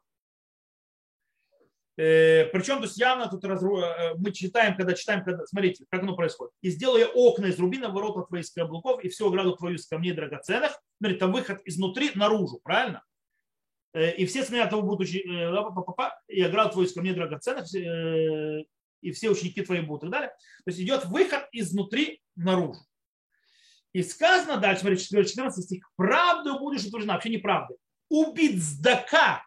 Причем, 1.99 2.77
то 2.77 2.83
есть 2.83 2.97
явно 2.97 3.27
тут 3.27 3.43
разру... 3.43 3.83
мы 4.17 4.31
читаем, 4.31 4.77
когда 4.77 4.93
читаем, 4.93 5.21
когда... 5.21 5.45
смотрите, 5.45 5.83
как 5.89 6.01
оно 6.01 6.15
происходит. 6.15 6.53
И 6.61 6.69
сделая 6.69 7.07
окна 7.07 7.47
из 7.47 7.59
рубина, 7.59 7.89
ворота 7.89 8.25
твоих 8.25 8.45
из 8.45 8.51
каблуков, 8.51 9.03
и 9.03 9.09
всю 9.09 9.27
ограду 9.27 9.57
твою 9.57 9.75
из 9.75 9.85
камней 9.85 10.13
драгоценных. 10.13 10.79
Смотрите, 10.97 11.19
там 11.19 11.33
выход 11.33 11.59
изнутри 11.65 12.11
наружу, 12.15 12.61
правильно? 12.63 13.03
И 13.93 14.25
все 14.27 14.45
сменят 14.45 14.69
того 14.69 14.83
будут 14.83 15.09
и 15.09 16.41
ограду 16.41 16.71
твою 16.71 16.87
из 16.87 16.93
камней 16.93 17.13
драгоценных, 17.13 17.65
и 19.01 19.11
все 19.11 19.29
ученики 19.29 19.61
твои 19.61 19.81
будут 19.81 20.03
и 20.03 20.05
так 20.05 20.11
далее. 20.11 20.29
То 20.29 20.67
есть 20.67 20.79
идет 20.79 21.03
выход 21.03 21.49
изнутри 21.51 22.21
наружу. 22.37 22.79
И 23.91 24.03
сказано 24.03 24.55
дальше, 24.55 24.81
смотри, 24.81 24.97
14 24.97 25.65
стих, 25.65 25.91
правду 25.97 26.59
будешь 26.59 26.85
утверждена, 26.85 27.15
вообще 27.15 27.29
неправда. 27.29 27.75
Убит 28.07 28.61
сдака 28.61 29.43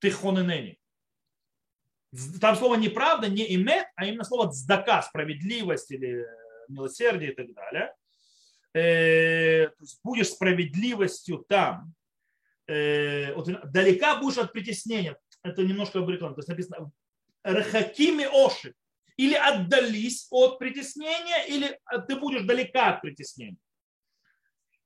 ты 0.00 0.10
хоненени. 0.10 0.78
Там 2.40 2.56
слово 2.56 2.74
неправда, 2.74 3.28
не 3.28 3.54
имет, 3.54 3.86
а 3.96 4.04
именно 4.04 4.24
слово 4.24 4.50
цдака, 4.52 5.02
справедливость 5.02 5.90
или 5.90 6.26
милосердие 6.68 7.32
и 7.32 7.34
так 7.34 7.52
далее. 7.54 7.94
Э, 8.74 9.68
то 9.68 9.82
есть 9.82 10.00
будешь 10.02 10.28
справедливостью 10.28 11.44
там. 11.48 11.94
Э, 12.66 13.34
вот, 13.34 13.48
далека 13.70 14.16
будешь 14.16 14.38
от 14.38 14.52
притеснения. 14.52 15.16
Это 15.42 15.62
немножко 15.62 15.98
обреклон. 15.98 16.34
То 16.34 16.40
есть 16.40 16.48
написано 16.48 16.90
Рахакими 17.42 18.26
Оши 18.30 18.74
или 19.16 19.34
отдались 19.34 20.26
от 20.30 20.58
притеснения, 20.58 21.44
или 21.46 21.78
ты 22.08 22.16
будешь 22.16 22.42
далека 22.42 22.94
от 22.94 23.02
притеснения. 23.02 23.58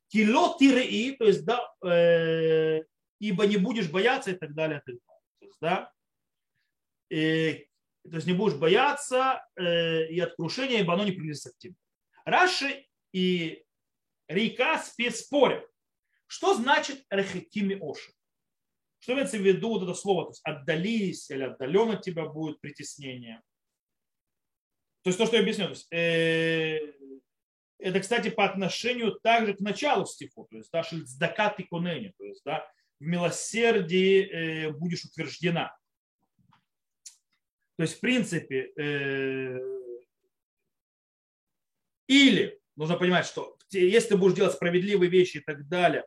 Кило 0.08 0.56
тиреи, 0.58 1.12
то 1.12 1.24
есть, 1.24 1.44
да, 1.44 1.60
э, 1.84 2.82
ибо 3.18 3.46
не 3.46 3.56
будешь 3.56 3.90
бояться 3.90 4.30
и 4.30 4.34
так 4.34 4.54
далее. 4.54 4.78
И 4.78 4.92
так 4.92 4.96
далее. 5.06 5.22
То 5.40 5.46
есть, 5.46 5.58
да, 5.60 5.92
и, 7.10 7.68
то 8.04 8.16
есть 8.16 8.26
не 8.26 8.32
будешь 8.32 8.56
бояться 8.56 9.44
э, 9.56 10.06
и 10.08 10.20
от 10.20 10.34
крушения, 10.36 10.80
ибо 10.80 10.94
оно 10.94 11.04
не 11.04 11.12
приблизится 11.12 11.52
к 11.52 11.58
тебе. 11.58 11.74
Раши 12.24 12.86
и 13.12 13.64
Рика 14.28 14.78
спорят. 14.78 15.66
Что 16.26 16.54
значит 16.54 17.04
рехетими 17.10 17.78
оши? 17.80 18.12
Что 18.98 19.12
имеется 19.12 19.38
в 19.38 19.42
виду 19.42 19.68
вот 19.68 19.84
это 19.84 19.94
слово? 19.94 20.24
То 20.24 20.30
есть 20.30 20.40
отдались 20.44 21.30
или 21.30 21.44
отдаленно 21.44 21.94
от 21.94 22.02
тебя 22.02 22.26
будет 22.26 22.60
притеснение. 22.60 23.40
То 25.02 25.10
есть 25.10 25.18
то, 25.18 25.26
что 25.26 25.36
я 25.36 25.42
объясню. 25.42 25.72
Э, 25.92 26.78
это, 27.78 28.00
кстати, 28.00 28.30
по 28.30 28.44
отношению 28.44 29.12
также 29.22 29.54
к 29.54 29.60
началу 29.60 30.06
стиху. 30.06 30.48
То 30.50 30.56
есть, 30.56 30.70
да, 30.72 30.82
шельцдакат 30.82 31.60
и 31.60 31.64
кунени. 31.64 32.12
То 32.18 32.24
есть, 32.24 32.42
да, 32.44 32.68
в 32.98 33.04
милосердии 33.04 34.22
э, 34.22 34.70
будешь 34.72 35.04
утверждена. 35.04 35.76
То 37.76 37.82
есть, 37.82 37.96
в 37.96 38.00
принципе, 38.00 38.72
э, 38.76 39.58
или 42.06 42.58
нужно 42.76 42.96
понимать, 42.96 43.26
что 43.26 43.56
если 43.70 44.10
ты 44.10 44.16
будешь 44.16 44.36
делать 44.36 44.54
справедливые 44.54 45.10
вещи 45.10 45.38
и 45.38 45.40
так 45.40 45.68
далее, 45.68 46.04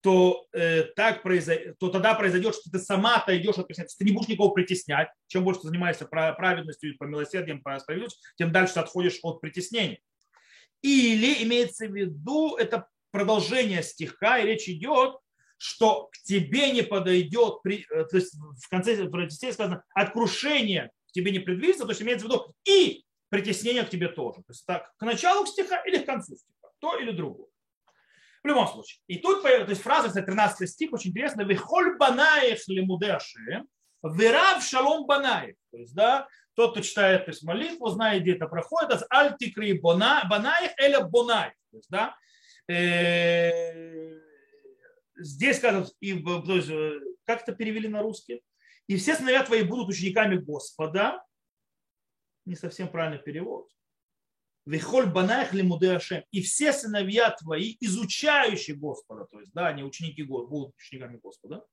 то, 0.00 0.46
э, 0.52 0.84
так 0.94 1.22
произойдет, 1.22 1.78
то 1.78 1.88
тогда 1.88 2.14
произойдет, 2.14 2.54
что 2.54 2.70
ты 2.70 2.78
сама 2.78 3.16
отойдешь 3.16 3.58
от 3.58 3.66
притеснения. 3.66 3.96
Ты 3.98 4.04
не 4.04 4.12
будешь 4.12 4.28
никого 4.28 4.50
притеснять. 4.50 5.08
Чем 5.26 5.44
больше 5.44 5.62
ты 5.62 5.68
занимаешься 5.68 6.06
праведностью, 6.06 6.96
по 6.98 7.04
милосердием, 7.04 7.62
по 7.62 7.78
справедливости, 7.78 8.20
тем 8.36 8.52
дальше 8.52 8.74
ты 8.74 8.80
отходишь 8.80 9.18
от 9.22 9.40
притеснения. 9.40 10.00
Или 10.82 11.42
имеется 11.42 11.86
в 11.86 11.94
виду, 11.94 12.56
это 12.56 12.86
продолжение 13.10 13.82
стиха, 13.82 14.38
и 14.38 14.46
речь 14.46 14.68
идет, 14.68 15.16
что 15.56 16.08
к 16.12 16.18
тебе 16.18 16.70
не 16.70 16.82
подойдет, 16.82 17.54
э, 17.64 18.04
то 18.04 18.16
есть 18.16 18.34
в 18.34 18.68
конце 18.68 19.08
притеснения 19.08 19.54
сказано, 19.54 19.84
от 19.94 20.12
крушения 20.12 20.92
к 21.08 21.12
тебе 21.12 21.32
не 21.32 21.38
приблизится, 21.38 21.84
то 21.84 21.90
есть 21.90 22.02
имеется 22.02 22.26
в 22.26 22.30
виду 22.30 22.54
и 22.64 23.04
притеснение 23.28 23.84
к 23.84 23.90
тебе 23.90 24.08
тоже. 24.08 24.38
То 24.38 24.50
есть 24.50 24.66
так, 24.66 24.92
к 24.96 25.02
началу 25.02 25.46
стиха 25.46 25.82
или 25.86 25.98
к 25.98 26.06
концу 26.06 26.36
стиха, 26.36 26.68
то 26.78 26.98
или 26.98 27.12
другое. 27.12 27.48
В 28.42 28.46
любом 28.46 28.68
случае. 28.68 29.00
И 29.08 29.18
тут 29.18 29.42
то 29.42 29.48
есть 29.48 29.82
фраза, 29.82 30.08
кстати, 30.08 30.26
13 30.26 30.70
стих, 30.70 30.92
очень 30.92 31.10
интересно. 31.10 31.42
Вихоль 31.42 31.96
банаев 31.96 32.60
лимудеши, 32.68 33.64
вирав 34.02 34.62
шалом 34.64 35.06
банаев. 35.06 35.56
То 35.70 35.78
есть, 35.78 35.94
да, 35.94 36.28
тот, 36.54 36.72
кто 36.72 36.80
читает 36.80 37.24
то 37.24 37.30
есть, 37.30 37.42
молитву, 37.42 37.88
знает, 37.88 38.22
где 38.22 38.34
это 38.34 38.46
проходит, 38.46 39.02
аль 39.12 39.36
тикри 39.36 39.78
банаев 39.78 40.72
или 40.78 41.02
бонаев. 41.08 41.54
То 41.70 41.76
есть, 41.76 41.90
да, 41.90 42.16
э, 42.68 44.18
здесь 45.16 45.56
сказано, 45.58 45.86
и, 46.00 46.20
то 46.22 46.56
есть, 46.56 46.70
э, 46.70 47.00
как 47.24 47.42
это 47.42 47.52
перевели 47.52 47.88
на 47.88 48.02
русский? 48.02 48.42
И 48.88 48.96
все 48.96 49.14
сыновья 49.14 49.44
твои 49.44 49.62
будут 49.62 49.90
учениками 49.90 50.36
Господа. 50.36 51.22
Не 52.46 52.56
совсем 52.56 52.88
правильный 52.88 53.22
перевод. 53.22 53.70
Вихоль 54.64 55.06
банаях 55.06 55.52
лимуды 55.52 55.88
Ашем. 55.88 56.24
И 56.30 56.42
все 56.42 56.72
сыновья 56.72 57.30
твои, 57.30 57.76
изучающие 57.80 58.76
Господа, 58.76 59.26
то 59.30 59.40
есть, 59.40 59.52
да, 59.54 59.68
они 59.68 59.82
ученики 59.82 60.22
будут 60.22 60.74
учениками 60.76 61.18
Господа, 61.22 61.64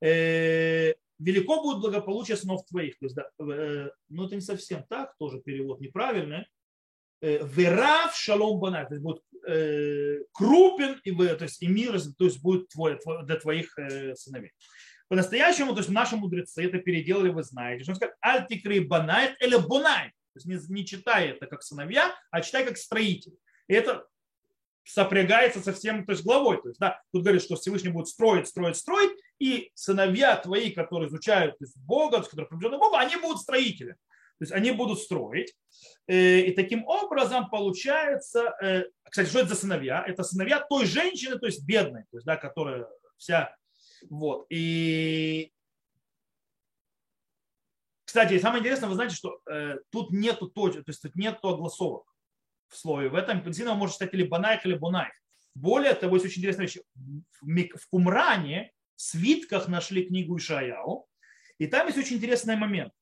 э, 0.00 0.94
велико 1.18 1.62
будет 1.62 1.80
благополучие 1.80 2.36
сынов 2.36 2.64
твоих. 2.66 2.98
То 2.98 3.06
есть, 3.06 3.16
да, 3.16 3.28
э, 3.40 3.90
но 4.08 4.26
это 4.26 4.34
не 4.36 4.40
совсем 4.40 4.84
так, 4.84 5.16
тоже 5.18 5.40
перевод 5.40 5.80
неправильный. 5.80 6.46
Э, 7.22 7.44
Верав 7.44 8.16
шалом 8.16 8.60
банаях, 8.60 8.88
то 8.88 8.94
есть 8.94 9.04
будет 9.04 9.22
крупен 10.32 11.00
и, 11.02 11.16
то 11.16 11.44
есть, 11.44 11.62
и 11.62 11.66
мир, 11.66 11.98
то 12.18 12.24
есть 12.24 12.42
будет 12.42 12.68
твой, 12.68 13.00
для 13.24 13.36
твоих 13.36 13.72
сыновей. 14.14 14.52
По-настоящему, 15.10 15.72
то 15.72 15.80
есть 15.80 15.90
наши 15.90 16.14
мудрецы 16.14 16.64
это 16.64 16.78
переделали, 16.78 17.30
вы 17.30 17.42
знаете, 17.42 17.84
он 17.88 17.96
сказал, 17.96 18.14
альтикри 18.20 18.78
банайт 18.78 19.34
или 19.42 19.56
бонайт. 19.56 20.12
То 20.12 20.36
есть 20.36 20.46
не, 20.46 20.76
не 20.76 20.86
читай 20.86 21.30
это 21.30 21.46
как 21.46 21.64
сыновья, 21.64 22.14
а 22.30 22.40
читай 22.40 22.64
как 22.64 22.76
строитель. 22.76 23.32
И 23.66 23.74
это 23.74 24.06
сопрягается 24.84 25.58
со 25.58 25.72
всем, 25.72 26.06
то 26.06 26.12
есть 26.12 26.24
главой. 26.24 26.62
То 26.62 26.68
есть, 26.68 26.78
да, 26.78 27.02
тут 27.12 27.24
говорит, 27.24 27.42
что 27.42 27.56
Всевышний 27.56 27.90
будет 27.90 28.06
строить, 28.06 28.46
строить, 28.46 28.76
строить, 28.76 29.10
и 29.40 29.72
сыновья 29.74 30.36
твои, 30.36 30.70
которые 30.70 31.08
изучают 31.08 31.58
то 31.58 31.64
есть, 31.64 31.76
Бога, 31.78 32.22
которые 32.22 32.46
приближены 32.46 32.78
Богу, 32.78 32.94
они 32.94 33.16
будут 33.16 33.40
строители. 33.40 33.94
То 34.38 34.44
есть 34.44 34.52
они 34.52 34.70
будут 34.70 35.00
строить. 35.00 35.56
Э, 36.06 36.38
и 36.38 36.52
таким 36.52 36.86
образом 36.86 37.50
получается, 37.50 38.54
э, 38.62 38.84
кстати, 39.02 39.28
что 39.28 39.40
это 39.40 39.48
за 39.48 39.56
сыновья? 39.56 40.04
Это 40.06 40.22
сыновья 40.22 40.60
той 40.60 40.86
женщины, 40.86 41.36
то 41.36 41.46
есть 41.46 41.66
бедной, 41.66 42.02
то 42.12 42.18
есть, 42.18 42.26
да, 42.26 42.36
которая 42.36 42.86
вся 43.16 43.56
вот. 44.08 44.46
И 44.50 45.52
кстати, 48.04 48.40
самое 48.40 48.60
интересное, 48.60 48.88
вы 48.88 48.96
знаете, 48.96 49.14
что 49.14 49.40
э, 49.48 49.76
тут 49.90 50.10
нету 50.10 50.48
точек, 50.48 50.84
то 50.84 50.90
есть 50.90 51.00
тут 51.00 51.14
нету 51.14 51.48
огласовок 51.48 52.12
в 52.66 52.76
слове. 52.76 53.08
В 53.08 53.14
этом 53.14 53.42
действительно 53.42 53.76
может 53.76 53.94
стать 53.94 54.12
или 54.14 54.24
банайх, 54.24 54.66
или 54.66 54.74
бунайх. 54.74 55.12
Более 55.54 55.94
того, 55.94 56.16
есть 56.16 56.26
очень 56.26 56.40
интересная 56.40 56.66
вещь. 56.66 56.78
В 57.40 57.88
Кумране 57.88 58.72
в 58.96 59.02
свитках 59.02 59.68
нашли 59.68 60.06
книгу 60.06 60.38
Ишаяу, 60.38 61.06
и 61.58 61.66
там 61.66 61.86
есть 61.86 61.98
очень 61.98 62.16
интересный 62.16 62.56
момент. 62.56 62.92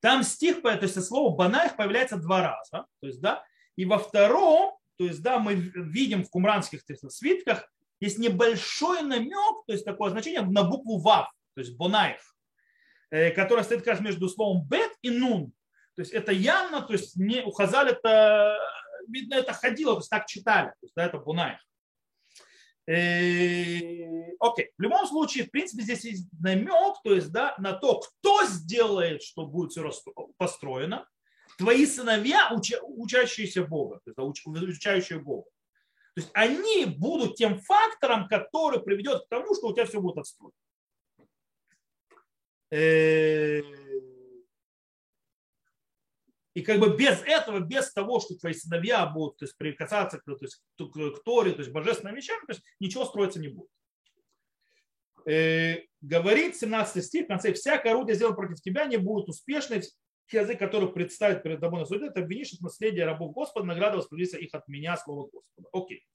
Там 0.00 0.22
стих, 0.22 0.62
то 0.62 0.78
есть 0.80 1.04
слово 1.04 1.34
банаих 1.34 1.74
появляется 1.76 2.16
два 2.16 2.42
раза. 2.42 2.86
То 3.00 3.06
есть, 3.08 3.20
да, 3.20 3.44
и 3.74 3.84
во 3.84 3.98
втором, 3.98 4.78
то 4.98 5.04
есть, 5.04 5.20
да, 5.20 5.40
мы 5.40 5.54
видим 5.54 6.22
в 6.22 6.30
кумранских 6.30 6.82
свитках, 7.08 7.68
есть 8.00 8.18
небольшой 8.18 9.02
намек, 9.02 9.64
то 9.66 9.72
есть 9.72 9.84
такое 9.84 10.10
значение 10.10 10.42
на 10.42 10.64
букву 10.64 10.98
вав, 10.98 11.30
то 11.54 11.60
есть 11.60 11.76
бонаев, 11.76 12.22
э, 13.10 13.30
которая 13.30 13.64
стоит 13.64 13.80
как 13.80 13.94
раз 13.94 14.00
между 14.00 14.28
словом 14.28 14.66
бет 14.66 14.92
и 15.02 15.10
нун. 15.10 15.52
То 15.96 16.02
есть 16.02 16.12
это 16.12 16.30
явно, 16.30 16.82
то 16.82 16.92
есть 16.92 17.16
не 17.16 17.42
у 17.42 17.50
Хазаль 17.50 17.90
это, 17.90 18.56
видно, 19.08 19.34
это 19.34 19.52
ходило, 19.52 19.94
то 19.94 20.00
есть 20.00 20.10
так 20.10 20.26
читали, 20.26 20.68
то 20.68 20.82
есть 20.82 20.94
да, 20.94 21.06
это 21.06 21.18
бунаев. 21.18 21.58
Э, 22.88 24.32
окей, 24.40 24.70
в 24.78 24.80
любом 24.82 25.06
случае, 25.06 25.44
в 25.44 25.50
принципе, 25.50 25.82
здесь 25.82 26.04
есть 26.04 26.28
намек, 26.40 26.96
то 27.04 27.12
есть, 27.14 27.30
да, 27.30 27.54
на 27.58 27.74
то, 27.74 28.00
кто 28.00 28.46
сделает, 28.46 29.22
что 29.22 29.46
будет 29.46 29.72
все 29.72 29.90
построено. 30.38 31.06
Твои 31.58 31.84
сыновья, 31.84 32.50
уча, 32.52 32.78
учащиеся 32.82 33.64
Бога, 33.64 34.00
то 34.04 34.26
есть, 34.28 34.46
изучающие 34.46 35.18
Бога. 35.18 35.50
То 36.14 36.22
есть 36.22 36.30
они 36.34 36.84
будут 36.86 37.36
тем 37.36 37.60
фактором, 37.60 38.28
который 38.28 38.80
приведет 38.80 39.24
к 39.24 39.28
тому, 39.28 39.54
что 39.54 39.68
у 39.68 39.74
тебя 39.74 39.86
все 39.86 40.00
будет 40.00 40.18
отстроено. 40.18 40.54
Э, 42.70 43.60
и 46.54 46.62
как 46.62 46.80
бы 46.80 46.96
без 46.96 47.22
этого, 47.22 47.60
без 47.60 47.92
того, 47.92 48.20
что 48.20 48.36
твои 48.36 48.52
сыновья 48.52 49.06
будут 49.06 49.38
то 49.38 49.44
есть, 49.44 49.56
прикасаться 49.56 50.20
то 50.24 50.36
есть, 50.40 50.60
к 50.76 51.24
Торе, 51.24 51.52
то 51.52 51.60
есть 51.60 51.70
божественным 51.70 52.16
вещам, 52.16 52.38
то 52.46 52.52
есть 52.52 52.62
ничего 52.80 53.04
строиться 53.04 53.38
не 53.38 53.48
будет. 53.48 53.70
Э, 55.24 55.84
говорит 56.00 56.56
17 56.56 57.04
стих 57.04 57.24
в 57.26 57.28
конце, 57.28 57.52
всякое 57.52 57.92
орудие 57.92 58.16
сделано 58.16 58.34
против 58.34 58.60
тебя 58.60 58.86
не 58.86 58.96
будет 58.96 59.28
успешной, 59.28 59.82
язык, 60.32 60.58
который 60.58 60.92
представит 60.92 61.42
перед 61.42 61.60
тобой 61.60 61.80
на 61.80 61.86
суде, 61.86 62.10
ты 62.10 62.20
обвинишь 62.20 62.52
от 62.52 62.60
наследия 62.60 63.04
рабов 63.04 63.32
Господа, 63.32 63.66
награда 63.66 63.98
воспроизводится 63.98 64.38
их 64.38 64.54
от 64.54 64.66
меня, 64.68 64.96
слово 64.96 65.28
Господа. 65.30 65.68
Окей. 65.72 66.06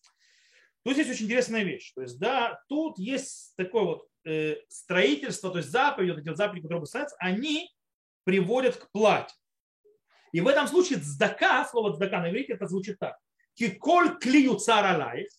Тут 0.84 0.94
здесь 0.94 1.10
очень 1.10 1.26
интересная 1.26 1.64
вещь. 1.64 1.94
То 1.94 2.02
есть, 2.02 2.20
да, 2.20 2.62
тут 2.68 3.00
есть 3.00 3.56
такое 3.56 3.84
вот 3.84 4.08
э, 4.26 4.58
строительство, 4.68 5.50
то 5.50 5.60
есть 5.60 5.70
заповеди, 5.70 6.12
вот 6.12 6.20
эти 6.20 6.28
вот 6.28 6.38
заповеди, 6.38 6.64
которые 6.64 6.86
ставятся, 6.86 7.16
они 7.20 7.70
приводят 8.26 8.76
к 8.76 8.92
плате. 8.92 9.34
И 10.34 10.42
в 10.42 10.48
этом 10.48 10.68
случае 10.68 11.00
цдака, 11.00 11.66
слово 11.66 11.96
цдака 11.96 12.20
на 12.20 12.30
иврите, 12.30 12.54
это 12.54 12.68
звучит 12.68 13.00
так. 13.00 13.18
Киколь 13.54 14.18
клию 14.18 14.56
цар 14.56 14.86
алайх, 14.86 15.30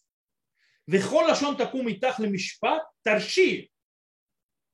вехол 0.87 1.25
лашон 1.25 1.57
такум 1.57 1.91
итах 1.93 2.19
мишпат 2.21 2.85
тарши. 3.03 3.71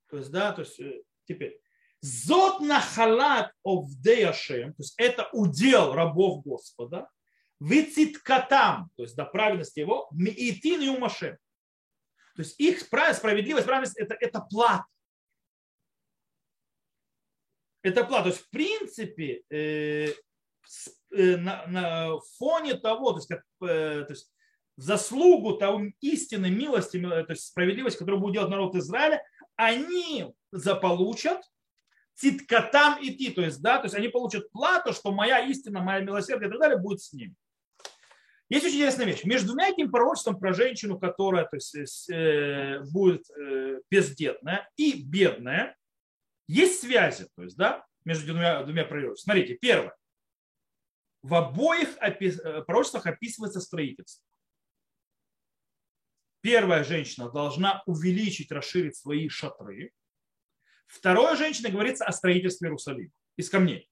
То 0.08 0.18
есть, 0.18 0.30
да, 0.30 0.52
то 0.52 0.62
есть, 0.62 0.78
э, 0.78 1.02
теперь. 1.24 1.60
Зот 2.00 2.60
нахалат 2.60 3.52
овдей 3.62 4.26
Ашем, 4.26 4.72
то 4.72 4.82
есть 4.82 4.94
это 4.96 5.28
удел 5.32 5.92
рабов 5.92 6.42
Господа, 6.44 7.08
вициткатам, 7.60 8.90
то 8.96 9.02
есть 9.02 9.16
до 9.16 9.26
праведности 9.26 9.80
его, 9.80 10.08
миитин 10.12 10.80
и. 10.80 11.38
То 12.36 12.42
есть 12.42 12.58
их 12.58 12.80
справедливость, 12.80 13.66
праведность 13.66 13.98
это, 13.98 14.16
это 14.18 14.40
плата 14.40 14.86
это 17.82 18.04
плата. 18.04 18.24
То 18.24 18.28
есть, 18.30 18.42
в 18.42 18.50
принципе, 18.50 19.42
э, 19.50 20.08
э, 21.12 21.36
на, 21.36 21.66
на 21.66 22.20
фоне 22.38 22.74
того, 22.74 23.12
то 23.12 23.18
есть, 23.18 23.28
как, 23.28 23.42
э, 23.62 24.04
то 24.04 24.12
есть, 24.12 24.30
заслугу 24.76 25.54
того 25.58 25.82
истины, 26.00 26.50
милости, 26.50 27.00
то 27.00 27.26
есть 27.28 27.48
справедливости, 27.48 27.98
которую 27.98 28.20
будет 28.20 28.34
делать 28.34 28.50
народ 28.50 28.74
Израиля, 28.76 29.22
они 29.56 30.32
заполучат 30.52 31.42
циткатам 32.20 32.98
идти, 33.00 33.30
то 33.30 33.40
есть, 33.40 33.62
да, 33.62 33.78
то 33.78 33.84
есть 33.84 33.94
они 33.94 34.08
получат 34.08 34.50
плату, 34.50 34.92
что 34.92 35.10
моя 35.10 35.40
истина, 35.46 35.80
моя 35.80 36.00
милосердие 36.00 36.48
и 36.48 36.50
так 36.50 36.60
далее 36.60 36.78
будет 36.78 37.00
с 37.00 37.12
ними. 37.14 37.34
Есть 38.50 38.66
очень 38.66 38.76
интересная 38.76 39.06
вещь. 39.06 39.24
Между 39.24 39.48
двумя 39.48 39.68
этим 39.68 39.90
пророчеством 39.90 40.38
про 40.38 40.52
женщину, 40.52 40.98
которая 40.98 41.44
то 41.44 41.56
есть, 41.56 42.10
э, 42.10 42.80
будет 42.90 43.30
э, 43.30 43.80
бездетная 43.90 44.68
и 44.76 45.02
бедная, 45.02 45.76
есть 46.46 46.80
связи, 46.80 47.28
то 47.36 47.42
есть, 47.42 47.56
да, 47.56 47.86
между 48.04 48.26
двумя, 48.32 48.62
двумя 48.64 48.84
пророчествами. 48.84 49.36
Смотрите, 49.36 49.54
первое. 49.54 49.96
В 51.22 51.34
обоих 51.34 51.96
опис, 52.00 52.38
э, 52.40 52.62
пророчествах 52.62 53.06
описывается 53.06 53.60
строительство. 53.60 54.26
Первая 56.42 56.84
женщина 56.84 57.30
должна 57.30 57.82
увеличить, 57.86 58.50
расширить 58.50 58.96
свои 58.96 59.28
шатры. 59.28 59.92
Вторая 60.90 61.36
женщина 61.36 61.70
говорится 61.70 62.04
о 62.04 62.12
строительстве 62.12 62.66
Иерусалима 62.66 63.12
из 63.36 63.48
камней. 63.48 63.88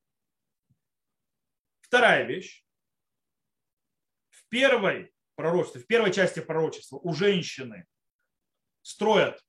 Вторая 1.80 2.24
вещь. 2.24 2.64
В 4.30 4.48
первой 4.48 5.14
пророчестве, 5.36 5.80
в 5.80 5.86
первой 5.86 6.12
части 6.12 6.40
пророчества 6.40 6.98
у 6.98 7.14
женщины 7.14 7.86
строят 8.82 9.40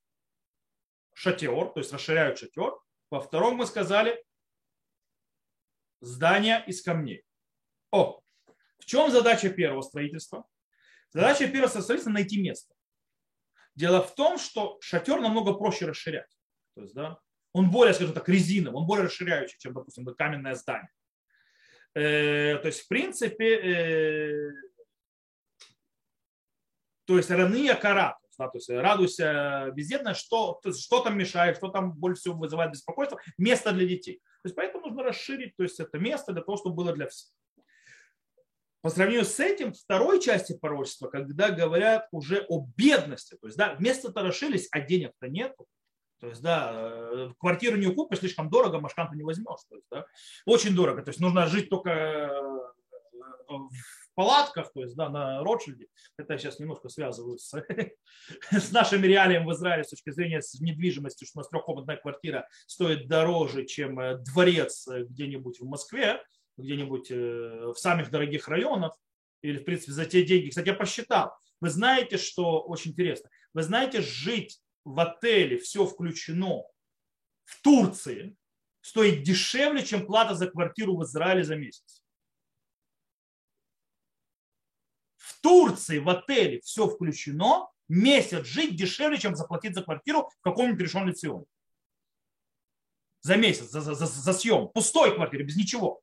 шатер, 1.16 1.70
то 1.70 1.80
есть 1.80 1.92
расширяют 1.92 2.38
шатер. 2.38 2.74
Во 3.10 3.20
втором 3.20 3.56
мы 3.56 3.66
сказали 3.66 4.24
здание 6.02 6.64
из 6.68 6.84
камней. 6.84 7.26
О, 7.90 8.22
в 8.78 8.86
чем 8.86 9.10
задача 9.10 9.50
первого 9.50 9.82
строительства? 9.82 10.48
Задача 11.10 11.48
первого 11.48 11.68
строительства– 11.68 12.12
найти 12.12 12.40
место. 12.40 12.76
Дело 13.74 14.04
в 14.04 14.14
том, 14.14 14.38
что 14.38 14.80
шатер 14.82 15.20
намного 15.20 15.54
проще 15.56 15.88
расширять. 15.88 16.38
То 16.76 16.82
есть, 16.82 16.94
да, 16.94 17.20
он 17.54 17.72
более, 17.72 17.94
скажем 17.94 18.14
так, 18.14 18.28
резиновый, 18.30 18.80
он 18.80 18.88
более 18.88 19.06
расширяющий, 19.06 19.58
чем, 19.60 19.74
допустим, 19.74 20.06
каменное 20.16 20.56
здание. 20.56 20.90
Э, 21.96 22.58
то 22.58 22.68
есть, 22.68 22.82
в 22.82 22.88
принципе, 22.88 23.56
э, 23.56 24.52
то 27.06 27.18
есть 27.18 27.32
равные 27.32 27.74
кара, 27.76 28.20
да, 28.38 28.48
то 28.48 28.58
есть 28.58 28.70
радуйся 28.70 29.72
бездетно, 29.74 30.14
что, 30.14 30.62
что 30.78 31.02
там 31.02 31.18
мешает, 31.18 31.58
что 31.58 31.70
там 31.70 31.94
больше 31.94 32.22
всего 32.22 32.36
вызывает 32.36 32.72
беспокойство, 32.72 33.20
место 33.38 33.72
для 33.72 33.88
детей. 33.88 34.22
То 34.44 34.48
есть 34.48 34.56
поэтому 34.56 34.86
нужно 34.86 35.04
расширить 35.04 35.56
то 35.58 35.64
есть 35.64 35.80
это 35.80 35.98
место 35.98 36.32
для 36.32 36.44
того, 36.44 36.58
чтобы 36.58 36.76
было 36.76 36.94
для 36.94 37.08
всех. 37.08 37.32
По 38.82 38.90
сравнению 38.90 39.26
с 39.26 39.38
этим, 39.42 39.74
второй 39.74 40.22
части 40.22 40.58
пророчества, 40.58 41.10
когда 41.10 41.50
говорят 41.50 42.08
уже 42.12 42.46
о 42.48 42.66
бедности, 42.78 43.36
то 43.36 43.48
есть 43.48 43.58
да, 43.58 43.76
место-то 43.80 44.22
расширились, 44.22 44.70
а 44.72 44.80
денег-то 44.80 45.28
нету, 45.28 45.68
то 46.20 46.28
есть, 46.28 46.42
да, 46.42 46.72
э, 46.74 47.30
квартиру 47.40 47.78
не 47.78 47.94
купишь, 47.94 48.20
слишком 48.20 48.50
дорого, 48.50 48.80
машканту 48.80 49.16
не 49.16 49.24
возьмешь. 49.24 49.62
То 49.70 49.76
есть, 49.76 49.88
да, 49.90 50.06
очень 50.46 50.76
дорого. 50.76 51.02
То 51.02 51.10
есть 51.10 51.20
нужно 51.20 51.48
жить 51.48 51.70
только 51.70 51.90
э, 51.90 52.30
в 53.48 53.70
палатках, 54.16 54.72
то 54.74 54.82
есть 54.82 54.96
да, 54.96 55.10
на 55.10 55.42
Ротшильде, 55.44 55.88
это 56.18 56.34
я 56.34 56.40
сейчас 56.40 56.60
немножко 56.60 56.90
связываю 56.90 57.38
с, 57.38 57.54
с 58.52 58.72
нашими 58.72 59.08
реалиями 59.08 59.46
в 59.46 59.54
Израиле 59.54 59.86
с 59.86 59.90
точки 59.90 60.10
зрения 60.10 60.42
с 60.42 60.60
недвижимости, 60.60 61.24
что 61.24 61.40
у 61.40 61.42
нас 61.42 61.50
трехкомнатная 61.50 61.98
квартира 61.98 62.48
стоит 62.68 63.08
дороже, 63.08 63.66
чем 63.66 64.00
э, 64.00 64.18
дворец 64.18 64.88
где-нибудь 64.88 65.62
в 65.62 65.66
Москве, 65.66 66.22
где-нибудь 66.58 67.10
в 67.10 67.76
самых 67.76 68.12
дорогих 68.12 68.50
районах, 68.50 68.94
или, 69.42 69.58
в 69.60 69.64
принципе, 69.64 69.94
за 69.94 70.06
те 70.06 70.26
деньги. 70.26 70.50
Кстати, 70.50 70.68
я 70.68 70.74
посчитал. 70.74 71.32
Вы 71.62 71.70
знаете, 71.70 72.18
что 72.18 72.62
очень 72.62 72.92
интересно. 72.92 73.30
Вы 73.54 73.64
знаете, 73.64 74.02
жить 74.02 74.60
в 74.94 75.00
отеле, 75.00 75.58
все 75.58 75.86
включено, 75.86 76.64
в 77.46 77.62
Турции, 77.62 78.38
стоит 78.82 79.24
дешевле, 79.24 79.86
чем 79.86 80.06
плата 80.06 80.36
за 80.36 80.50
квартиру 80.50 80.98
в 80.98 81.04
Израиле 81.04 81.44
за 81.44 81.56
месяц. 81.56 82.00
в 85.30 85.42
Турции 85.42 86.00
в 86.00 86.10
отеле 86.10 86.60
все 86.62 86.88
включено, 86.88 87.70
месяц 87.88 88.46
жить 88.46 88.76
дешевле, 88.76 89.18
чем 89.18 89.36
заплатить 89.36 89.76
за 89.76 89.84
квартиру 89.84 90.30
в 90.38 90.42
каком-нибудь 90.42 90.82
решенном 90.82 91.10
Леционе. 91.10 91.46
За 93.22 93.36
месяц, 93.36 93.70
за, 93.70 93.82
за, 93.82 93.96
за, 93.96 94.06
за 94.06 94.34
съем. 94.34 94.70
Пустой 94.70 95.14
квартире, 95.16 95.44
без 95.44 95.56
ничего. 95.56 96.02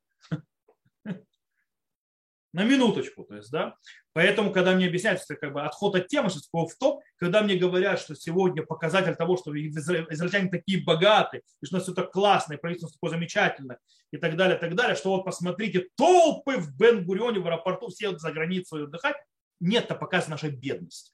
На 2.56 2.64
минуточку, 2.64 3.22
то 3.24 3.36
есть, 3.36 3.50
да. 3.50 3.76
Поэтому, 4.14 4.50
когда 4.50 4.74
мне 4.74 4.86
объясняют, 4.86 5.20
что 5.20 5.36
как 5.36 5.52
бы 5.52 5.60
отход 5.60 5.94
от 5.94 6.08
темы, 6.08 6.30
что 6.30 6.40
в 6.66 6.74
том, 6.76 7.02
когда 7.16 7.42
мне 7.42 7.54
говорят, 7.56 8.00
что 8.00 8.14
сегодня 8.14 8.62
показатель 8.62 9.14
того, 9.14 9.36
что 9.36 9.54
израильтяне 9.54 10.48
такие 10.48 10.82
богатые, 10.82 11.42
и 11.60 11.66
что 11.66 11.76
у 11.76 11.76
нас 11.76 11.82
все 11.82 11.92
так 11.92 12.10
классно, 12.12 12.54
и 12.54 12.56
правительство 12.56 12.90
такое 12.90 13.10
замечательное, 13.10 13.78
и 14.10 14.16
так 14.16 14.36
далее, 14.36 14.56
так 14.56 14.74
далее, 14.74 14.96
что 14.96 15.10
вот 15.10 15.26
посмотрите, 15.26 15.88
толпы 15.96 16.56
в 16.56 16.74
Бен-Гурионе, 16.78 17.40
в 17.40 17.46
аэропорту, 17.46 17.88
все 17.88 18.16
за 18.16 18.32
границу 18.32 18.84
отдыхать, 18.84 19.16
нет, 19.60 19.84
это 19.84 19.94
показ 19.94 20.26
нашей 20.26 20.48
бедности. 20.48 21.12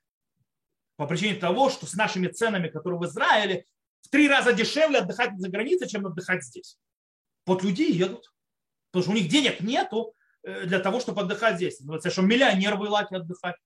По 0.95 1.09
причине 1.09 1.34
того, 1.34 1.70
что 1.70 1.86
с 1.86 1.95
нашими 1.95 2.28
ценами, 2.28 2.68
которые 2.68 3.01
в 3.01 3.05
Израиле, 3.07 3.64
в 4.03 4.11
три 4.11 4.28
раза 4.28 4.53
дешевле 4.53 5.01
отдыхать 5.01 5.36
за 5.40 5.49
границей, 5.49 5.88
чем 5.88 6.07
отдыхать 6.07 6.45
здесь. 6.45 6.78
Вот 7.47 7.64
люди 7.64 7.82
едут, 7.82 8.32
потому 8.93 9.03
что 9.03 9.11
у 9.11 9.16
них 9.16 9.26
денег 9.26 9.61
нету, 9.61 10.14
Э, 10.43 10.66
для 10.66 10.80
того, 10.80 11.01
чтобы 11.01 11.22
отдыхать 11.22 11.57
здесь. 11.57 11.80
Ну, 11.80 11.95
это 11.95 12.11
что 12.11 12.22
миллионер 12.22 12.76
в 12.76 12.84
Илаке 12.84 13.16
отдыхать. 13.16 13.57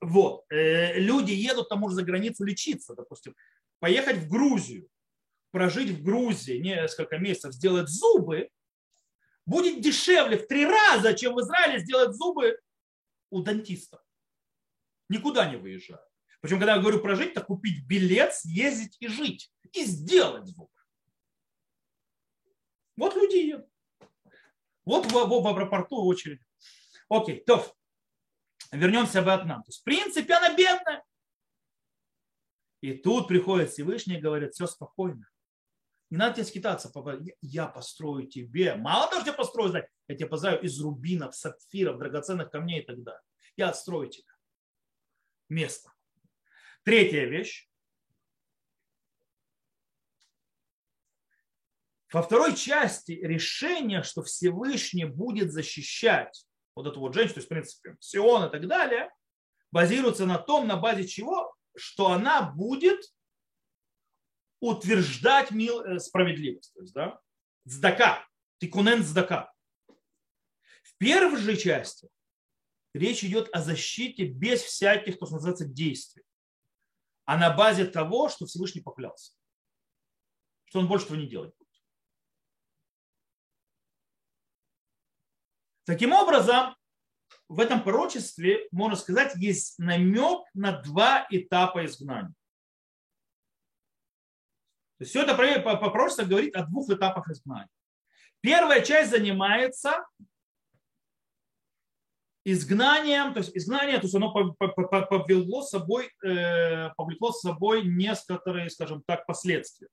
Вот. 0.00 0.44
Э, 0.50 0.98
люди 0.98 1.32
едут 1.32 1.68
там 1.68 1.82
уже 1.84 1.94
за 1.94 2.02
границу 2.02 2.44
лечиться, 2.44 2.94
допустим. 2.94 3.36
Поехать 3.78 4.16
в 4.18 4.28
Грузию, 4.28 4.88
прожить 5.50 5.90
в 5.90 6.02
Грузии 6.02 6.58
несколько 6.58 7.18
месяцев, 7.18 7.54
сделать 7.54 7.88
зубы, 7.88 8.50
будет 9.44 9.80
дешевле 9.80 10.38
в 10.38 10.46
три 10.46 10.64
раза, 10.64 11.14
чем 11.14 11.34
в 11.34 11.40
Израиле 11.40 11.80
сделать 11.80 12.14
зубы 12.14 12.58
у 13.30 13.42
дантиста. 13.42 14.02
Никуда 15.08 15.50
не 15.50 15.56
выезжая. 15.56 16.04
Причем, 16.40 16.58
когда 16.58 16.74
я 16.74 16.80
говорю 16.80 17.00
прожить, 17.00 17.34
то 17.34 17.40
купить 17.40 17.84
билет, 17.86 18.34
съездить 18.34 18.96
и 18.98 19.08
жить. 19.08 19.52
И 19.72 19.84
сделать 19.84 20.46
зуб. 20.46 20.71
Вот 22.96 23.14
люди 23.14 23.36
едут. 23.36 23.68
Вот 24.84 25.06
в, 25.06 25.12
в, 25.12 25.42
в 25.42 25.46
аэропорту 25.46 26.04
очередь. 26.04 26.40
Окей, 27.08 27.42
то 27.44 27.64
вернемся 28.70 29.20
Вьетнам. 29.20 29.62
То 29.62 29.68
есть, 29.68 29.80
в 29.80 29.84
принципе, 29.84 30.34
она 30.34 30.54
бедная. 30.56 31.04
И 32.80 32.94
тут 32.94 33.28
приходит 33.28 33.70
Всевышний 33.70 34.16
и 34.16 34.20
говорит, 34.20 34.54
все 34.54 34.66
спокойно. 34.66 35.28
Не 36.10 36.18
надо 36.18 36.36
тебе 36.36 36.44
скитаться. 36.44 36.92
Я 37.40 37.66
построю 37.68 38.26
тебе. 38.26 38.74
Мало 38.74 39.08
того, 39.08 39.22
что 39.22 39.30
я 39.30 39.36
построю, 39.36 39.88
я 40.08 40.14
тебе 40.14 40.26
построю 40.26 40.60
из 40.60 40.78
рубинов, 40.80 41.34
сапфиров, 41.34 41.98
драгоценных 41.98 42.50
камней 42.50 42.82
и 42.82 42.84
так 42.84 43.02
далее. 43.02 43.22
Я 43.56 43.70
отстрою 43.70 44.10
тебя. 44.10 44.32
Место. 45.48 45.92
Третья 46.82 47.24
вещь. 47.24 47.70
Во 52.12 52.22
второй 52.22 52.54
части 52.54 53.12
решение, 53.12 54.02
что 54.02 54.22
Всевышний 54.22 55.06
будет 55.06 55.50
защищать 55.50 56.46
вот 56.74 56.86
эту 56.86 57.00
вот 57.00 57.14
женщину, 57.14 57.34
то 57.34 57.38
есть, 57.38 57.46
в 57.46 57.48
принципе, 57.48 57.96
Сион 58.00 58.48
и 58.48 58.50
так 58.50 58.66
далее, 58.66 59.10
базируется 59.70 60.26
на 60.26 60.38
том, 60.38 60.66
на 60.66 60.76
базе 60.76 61.06
чего, 61.06 61.54
что 61.74 62.10
она 62.10 62.42
будет 62.42 63.00
утверждать 64.60 65.50
э, 65.52 65.98
справедливость. 65.98 66.74
То 66.74 66.80
есть, 66.82 66.92
да, 66.92 67.20
сдака, 67.64 68.26
тикунен 68.58 69.02
сдака. 69.02 69.52
В 70.82 70.96
первой 70.98 71.38
же 71.38 71.56
части 71.56 72.08
речь 72.92 73.24
идет 73.24 73.48
о 73.54 73.62
защите 73.62 74.26
без 74.26 74.60
всяких, 74.62 75.18
то, 75.18 75.26
называется, 75.30 75.64
действий, 75.64 76.24
а 77.24 77.38
на 77.38 77.50
базе 77.50 77.86
того, 77.86 78.28
что 78.28 78.44
Всевышний 78.44 78.82
поклялся, 78.82 79.32
что 80.66 80.80
он 80.80 80.88
больше 80.88 81.06
этого 81.06 81.18
не 81.18 81.26
делает. 81.26 81.54
Таким 85.92 86.14
образом, 86.14 86.74
в 87.50 87.60
этом 87.60 87.82
пророчестве, 87.82 88.66
можно 88.72 88.96
сказать, 88.96 89.34
есть 89.36 89.78
намек 89.78 90.40
на 90.54 90.80
два 90.80 91.26
этапа 91.28 91.84
изгнания. 91.84 92.32
То 94.96 95.00
есть 95.00 95.10
все 95.10 95.22
это 95.22 95.36
по 95.36 95.90
пророчеству 95.90 96.24
говорит 96.24 96.56
о 96.56 96.64
двух 96.64 96.88
этапах 96.88 97.28
изгнания. 97.28 97.68
Первая 98.40 98.80
часть 98.80 99.10
занимается 99.10 100.02
изгнанием, 102.46 103.34
то 103.34 103.40
есть 103.40 103.54
изгнание, 103.54 103.98
то 103.98 104.04
есть 104.04 104.14
оно 104.14 104.32
повело 104.32 105.60
собой, 105.60 106.10
э, 106.24 106.88
повлекло 106.96 107.32
с 107.32 107.42
собой 107.42 107.84
некоторые, 107.84 108.70
скажем 108.70 109.02
так, 109.06 109.26
последствия. 109.26 109.88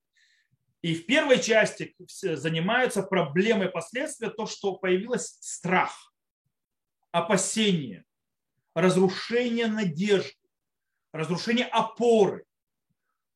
И 0.82 0.94
в 0.94 1.04
первой 1.04 1.40
части 1.42 1.94
занимаются 1.98 3.02
проблемой 3.02 3.68
последствия, 3.68 4.30
то, 4.30 4.46
что 4.46 4.76
появилось 4.76 5.36
страх, 5.40 6.14
опасение, 7.10 8.04
разрушение 8.74 9.66
надежды, 9.66 10.32
разрушение 11.12 11.66
опоры. 11.66 12.46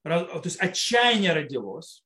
То 0.03 0.41
есть 0.45 0.61
отчаяние 0.61 1.33
родилось 1.33 2.05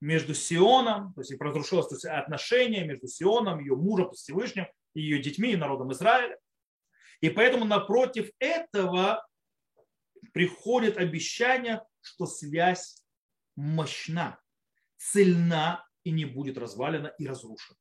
между 0.00 0.34
Сионом, 0.34 1.12
то 1.14 1.20
есть 1.20 1.34
разрушилось 1.38 1.88
то 1.88 1.94
есть 1.94 2.04
отношение 2.04 2.84
между 2.86 3.06
Сионом, 3.06 3.60
ее 3.60 3.76
мужем, 3.76 4.12
Всевышним, 4.12 4.66
ее 4.94 5.20
детьми 5.20 5.52
и 5.52 5.56
народом 5.56 5.92
Израиля. 5.92 6.38
И 7.20 7.30
поэтому 7.30 7.64
напротив 7.64 8.30
этого 8.38 9.26
приходит 10.32 10.96
обещание, 10.96 11.82
что 12.00 12.26
связь 12.26 13.02
мощна, 13.56 14.40
цельна 14.96 15.86
и 16.04 16.10
не 16.10 16.24
будет 16.24 16.58
развалена 16.58 17.08
и 17.18 17.26
разрушена. 17.26 17.78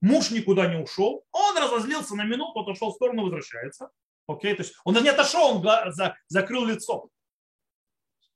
Муж 0.00 0.30
никуда 0.30 0.66
не 0.66 0.82
ушел, 0.82 1.26
он 1.30 1.58
разозлился 1.58 2.16
на 2.16 2.24
минуту, 2.24 2.60
отошел 2.60 2.90
в 2.90 2.94
сторону, 2.94 3.24
возвращается. 3.24 3.90
Окей, 4.26 4.54
то 4.54 4.62
есть 4.62 4.74
он 4.84 4.94
не 5.02 5.08
отошел, 5.08 5.56
он 5.56 5.62
за, 5.92 6.16
закрыл 6.28 6.64
лицо. 6.64 7.10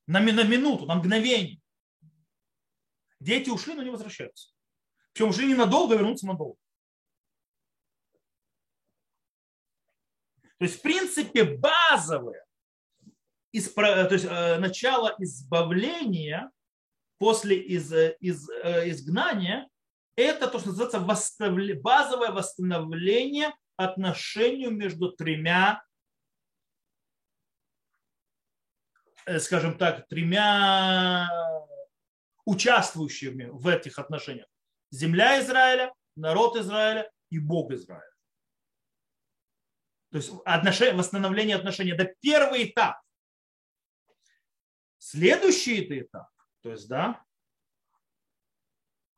На, 0.07 0.19
на 0.19 0.43
минуту, 0.43 0.85
на 0.85 0.95
мгновение. 0.95 1.59
Дети 3.19 3.49
ушли, 3.49 3.73
но 3.73 3.81
не 3.81 3.89
возвращаются. 3.89 4.53
Причем 5.13 5.29
ушли 5.29 5.47
ненадолго, 5.47 5.95
вернуться 5.95 6.27
надолго. 6.27 6.59
То 10.57 10.65
есть, 10.65 10.79
в 10.79 10.81
принципе, 10.81 11.43
базовое 13.59 14.07
то 14.07 14.13
есть, 14.13 14.25
э, 14.25 14.57
начало 14.59 15.15
избавления 15.19 16.51
после 17.17 17.57
из, 17.57 17.91
из, 18.19 18.49
э, 18.49 18.89
изгнания 18.89 19.69
это 20.15 20.47
то, 20.47 20.59
что 20.59 20.69
называется 20.69 20.99
базовое 21.81 22.31
восстановление 22.31 23.53
отношению 23.75 24.71
между 24.71 25.11
тремя, 25.11 25.83
э, 29.25 29.39
скажем 29.39 29.77
так, 29.77 30.07
тремя 30.07 31.29
участвующими 32.45 33.45
в 33.51 33.67
этих 33.67 33.99
отношениях. 33.99 34.47
Земля 34.91 35.41
Израиля, 35.41 35.93
народ 36.15 36.55
Израиля 36.55 37.11
и 37.29 37.39
Бог 37.39 37.71
Израиля. 37.71 38.03
То 40.11 40.17
есть 40.17 40.31
отношение, 40.45 40.95
восстановление 40.95 41.57
отношений. 41.57 41.91
Это 41.91 42.13
первый 42.21 42.69
этап. 42.69 43.04
Следующий 45.07 45.87
этап, 45.99 46.31
то 46.61 46.71
есть, 46.71 46.87
да, 46.87 47.23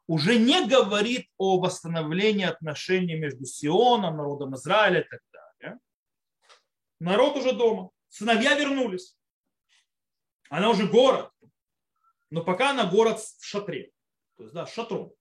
уже 0.06 0.38
не 0.38 0.68
говорит 0.68 1.30
о 1.38 1.62
восстановлении 1.62 2.44
отношений 2.44 3.16
между 3.16 3.46
Сионом, 3.46 4.18
народом 4.18 4.54
Израиля 4.56 5.00
и 5.00 5.08
так 5.08 5.22
далее. 5.32 5.80
Народ 7.00 7.38
уже 7.38 7.54
дома. 7.54 7.92
Сыновья 8.10 8.56
вернулись. 8.56 9.18
Она 10.50 10.72
уже 10.72 10.88
город. 10.88 11.32
Но 12.32 12.44
пока 12.44 12.72
она 12.72 12.86
город 12.86 13.22
в 13.22 13.46
шатре. 13.46 13.94
То 14.36 14.44
есть, 14.44 14.54
да, 14.54 14.68
шатром. 14.68 15.14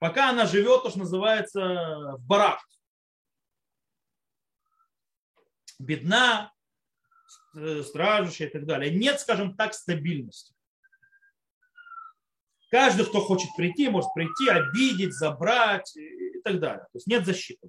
Пока 0.00 0.30
она 0.30 0.44
живет, 0.44 0.82
то, 0.82 0.90
что 0.90 0.98
называется, 0.98 2.16
в 2.16 2.26
барак. 2.26 2.60
Бедна, 5.78 6.52
стражущая 7.82 8.48
и 8.48 8.50
так 8.50 8.66
далее. 8.66 8.94
Нет, 8.94 9.20
скажем 9.20 9.56
так, 9.56 9.74
стабильности. 9.74 10.54
Каждый, 12.70 13.06
кто 13.06 13.20
хочет 13.20 13.48
прийти, 13.56 13.88
может 13.88 14.10
прийти, 14.14 14.48
обидеть, 14.48 15.14
забрать 15.14 15.96
и 15.96 16.40
так 16.44 16.60
далее. 16.60 16.84
То 16.92 16.96
есть 16.96 17.06
нет 17.06 17.24
защиты. 17.24 17.68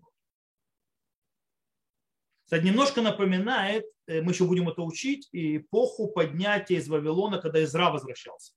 Кстати, 2.44 2.66
немножко 2.66 3.02
напоминает, 3.02 3.86
э, 4.08 4.22
мы 4.22 4.32
еще 4.32 4.46
будем 4.46 4.68
это 4.68 4.82
учить, 4.82 5.30
эпоху 5.32 6.08
поднятия 6.08 6.76
из 6.76 6.90
Вавилона, 6.90 7.40
когда 7.40 7.64
Изра 7.64 7.92
возвращался. 7.92 8.54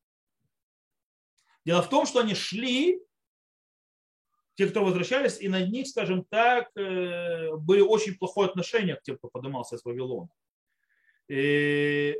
Дело 1.64 1.82
в 1.82 1.90
том, 1.90 2.06
что 2.06 2.20
они 2.20 2.34
шли, 2.34 3.00
те, 4.54 4.66
кто 4.66 4.84
возвращались, 4.84 5.40
и 5.40 5.48
на 5.48 5.60
них, 5.60 5.86
скажем 5.86 6.24
так, 6.24 6.70
э, 6.74 7.54
были 7.56 7.82
очень 7.82 8.16
плохое 8.16 8.48
отношение 8.48 8.96
к 8.96 9.02
тем, 9.02 9.18
кто 9.18 9.28
поднимался 9.28 9.76
из 9.76 9.84
Вавилона. 9.84 10.30
И 11.32 12.14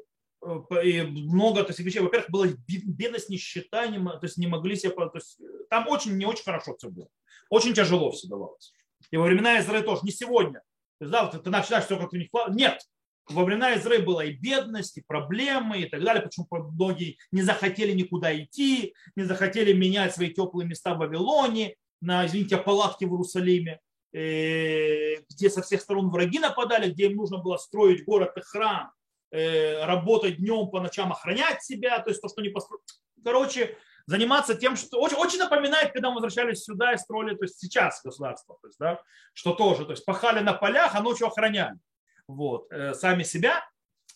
и 0.83 1.03
много 1.03 1.63
то 1.63 1.69
есть, 1.69 1.79
вещей. 1.81 2.01
Во-первых, 2.01 2.31
была 2.31 2.47
бедность, 2.67 3.29
нищета, 3.29 3.87
не, 3.87 3.99
то 4.03 4.21
есть 4.23 4.39
не 4.39 4.47
могли 4.47 4.75
себе... 4.75 4.91
То 4.91 5.11
есть, 5.15 5.39
там 5.71 5.87
очень, 5.89 6.17
не 6.17 6.25
очень 6.25 6.45
хорошо 6.45 6.75
все 6.77 6.89
было. 6.89 7.09
Очень 7.49 7.75
тяжело 7.75 8.11
все 8.11 8.27
давалось. 8.27 8.73
И 9.11 9.17
во 9.17 9.25
времена 9.25 9.61
Израиля 9.61 9.85
тоже, 9.85 10.01
не 10.05 10.11
сегодня. 10.11 10.61
То 10.99 11.05
есть, 11.05 11.13
да, 11.13 11.25
вот 11.25 11.45
ты 11.45 11.51
начинаешь 11.51 11.85
все 11.85 11.97
как-то 11.97 12.17
не 12.17 12.29
Нет. 12.55 12.81
Во 13.29 13.45
времена 13.45 13.77
Израиля 13.77 14.05
была 14.05 14.25
и 14.25 14.33
бедность, 14.33 14.99
и 14.99 15.05
проблемы, 15.07 15.83
и 15.83 15.89
так 15.89 16.03
далее. 16.03 16.23
Почему 16.23 16.47
многие 16.51 17.19
не 17.31 17.43
захотели 17.43 17.93
никуда 17.93 18.37
идти, 18.37 18.95
не 19.15 19.23
захотели 19.23 19.73
менять 19.73 20.15
свои 20.15 20.31
теплые 20.31 20.67
места 20.67 20.95
в 20.95 20.99
Вавилоне, 20.99 21.77
на, 22.01 22.27
извините, 22.27 22.57
палатки 22.57 23.05
в 23.05 23.13
Иерусалиме, 23.13 23.79
э, 24.13 25.23
где 25.31 25.51
со 25.51 25.63
всех 25.63 25.83
сторон 25.83 26.11
враги 26.11 26.41
нападали, 26.41 26.91
где 26.91 27.07
им 27.07 27.17
нужно 27.17 27.39
было 27.39 27.59
строить 27.59 28.05
город 28.05 28.33
и 28.37 28.41
храм 28.41 28.91
Э, 28.91 29.02
работать 29.33 30.37
днем, 30.37 30.69
по 30.69 30.81
ночам 30.81 31.11
охранять 31.11 31.63
себя, 31.63 31.99
то 32.01 32.11
есть 32.11 32.21
то, 32.21 32.29
что 32.29 32.43
не 32.43 32.51
построено. 32.51 32.85
Короче, 33.25 33.79
заниматься 34.07 34.55
тем, 34.55 34.77
что 34.77 35.01
очень, 35.01 35.17
очень 35.17 35.39
напоминает, 35.39 35.93
когда 35.93 36.11
мы 36.11 36.17
возвращались 36.17 36.65
сюда 36.65 36.93
и 36.93 36.99
строили, 36.99 37.35
то 37.35 37.45
есть 37.45 37.59
сейчас 37.59 38.03
государство, 38.05 38.59
то 38.61 38.69
есть, 38.69 38.79
да, 38.79 39.01
что 39.33 39.55
тоже, 39.55 39.85
то 39.87 39.93
есть 39.93 40.05
пахали 40.05 40.41
на 40.41 40.53
полях, 40.53 40.95
а 40.95 41.01
ночью 41.01 41.27
охраняли 41.27 41.79
вот, 42.27 42.71
э, 42.73 42.95
сами 42.95 43.23
себя. 43.23 43.65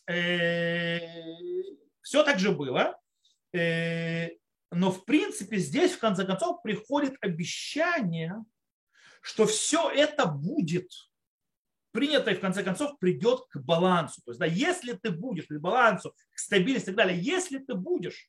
Э, 0.08 0.98
все 2.02 2.22
так 2.22 2.38
же 2.38 2.52
было. 2.52 2.98
Э, 3.52 4.28
но 4.70 4.90
в 4.90 5.04
принципе 5.04 5.58
здесь 5.58 5.92
в 5.92 5.98
конце 5.98 6.24
концов 6.24 6.62
приходит 6.62 7.14
обещание, 7.20 8.34
что 9.20 9.46
все 9.46 9.90
это 9.90 10.26
будет 10.26 10.90
принято 11.96 12.30
и 12.30 12.34
в 12.34 12.40
конце 12.40 12.62
концов 12.62 12.98
придет 12.98 13.40
к 13.48 13.56
балансу. 13.56 14.20
То 14.22 14.32
есть, 14.32 14.38
да, 14.38 14.44
если 14.44 14.92
ты 14.92 15.10
будешь, 15.10 15.46
к 15.46 15.58
балансу, 15.58 16.14
к 16.30 16.38
стабильности 16.38 16.90
и 16.90 16.92
так 16.92 17.06
далее, 17.06 17.18
если 17.18 17.58
ты 17.58 17.74
будешь 17.74 18.28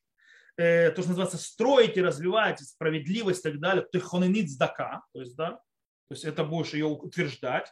э, 0.56 0.90
то, 0.90 1.02
что 1.02 1.10
называется, 1.10 1.36
строить 1.36 1.98
и 1.98 2.02
развивать 2.02 2.60
справедливость 2.60 3.40
и 3.40 3.50
так 3.50 3.60
далее, 3.60 3.86
ты 3.92 4.00
хоненит 4.00 4.50
сдака, 4.50 5.02
то 5.12 5.20
есть, 5.20 5.36
да, 5.36 5.50
то 5.50 6.14
есть 6.14 6.24
это 6.24 6.44
будешь 6.44 6.72
ее 6.72 6.86
утверждать. 6.86 7.70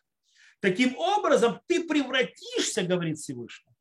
Таким 0.61 0.94
образом, 0.97 1.61
ты 1.66 1.88
превратишься, 1.88 2.82
говорит 2.82 3.16
Всевышний, 3.16 3.72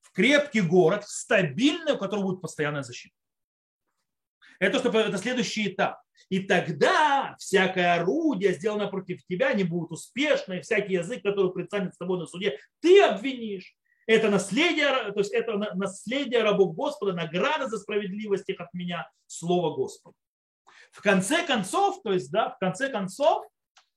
в 0.00 0.12
крепкий 0.12 0.60
город, 0.60 1.04
в 1.04 1.10
стабильный, 1.10 1.94
у 1.94 1.98
которого 1.98 2.26
будет 2.26 2.40
постоянная 2.40 2.84
защита. 2.84 3.16
Это, 4.60 4.78
что, 4.78 4.90
это 4.96 5.18
следующий 5.18 5.68
этап. 5.68 6.00
И 6.28 6.40
тогда 6.40 7.36
всякое 7.38 7.94
орудие, 7.94 8.52
сделанное 8.52 8.88
против 8.88 9.24
тебя, 9.26 9.52
не 9.54 9.64
будет 9.64 9.90
успешно, 9.90 10.54
и 10.54 10.60
всякий 10.60 10.94
язык, 10.94 11.22
который 11.22 11.52
предстанет 11.52 11.94
с 11.94 11.98
тобой 11.98 12.18
на 12.18 12.26
суде, 12.26 12.58
ты 12.80 13.02
обвинишь. 13.02 13.74
Это 14.06 14.30
наследие, 14.30 15.12
то 15.12 15.18
есть 15.18 15.32
это 15.32 15.58
наследие 15.74 16.42
рабов 16.42 16.74
Господа, 16.74 17.12
награда 17.12 17.68
за 17.68 17.78
справедливость 17.78 18.48
их 18.48 18.58
от 18.58 18.72
меня, 18.72 19.10
слово 19.26 19.76
Господа. 19.76 20.16
В 20.92 21.02
конце 21.02 21.44
концов, 21.46 22.00
то 22.02 22.12
есть, 22.12 22.30
да, 22.30 22.50
в 22.50 22.58
конце 22.58 22.88
концов, 22.88 23.44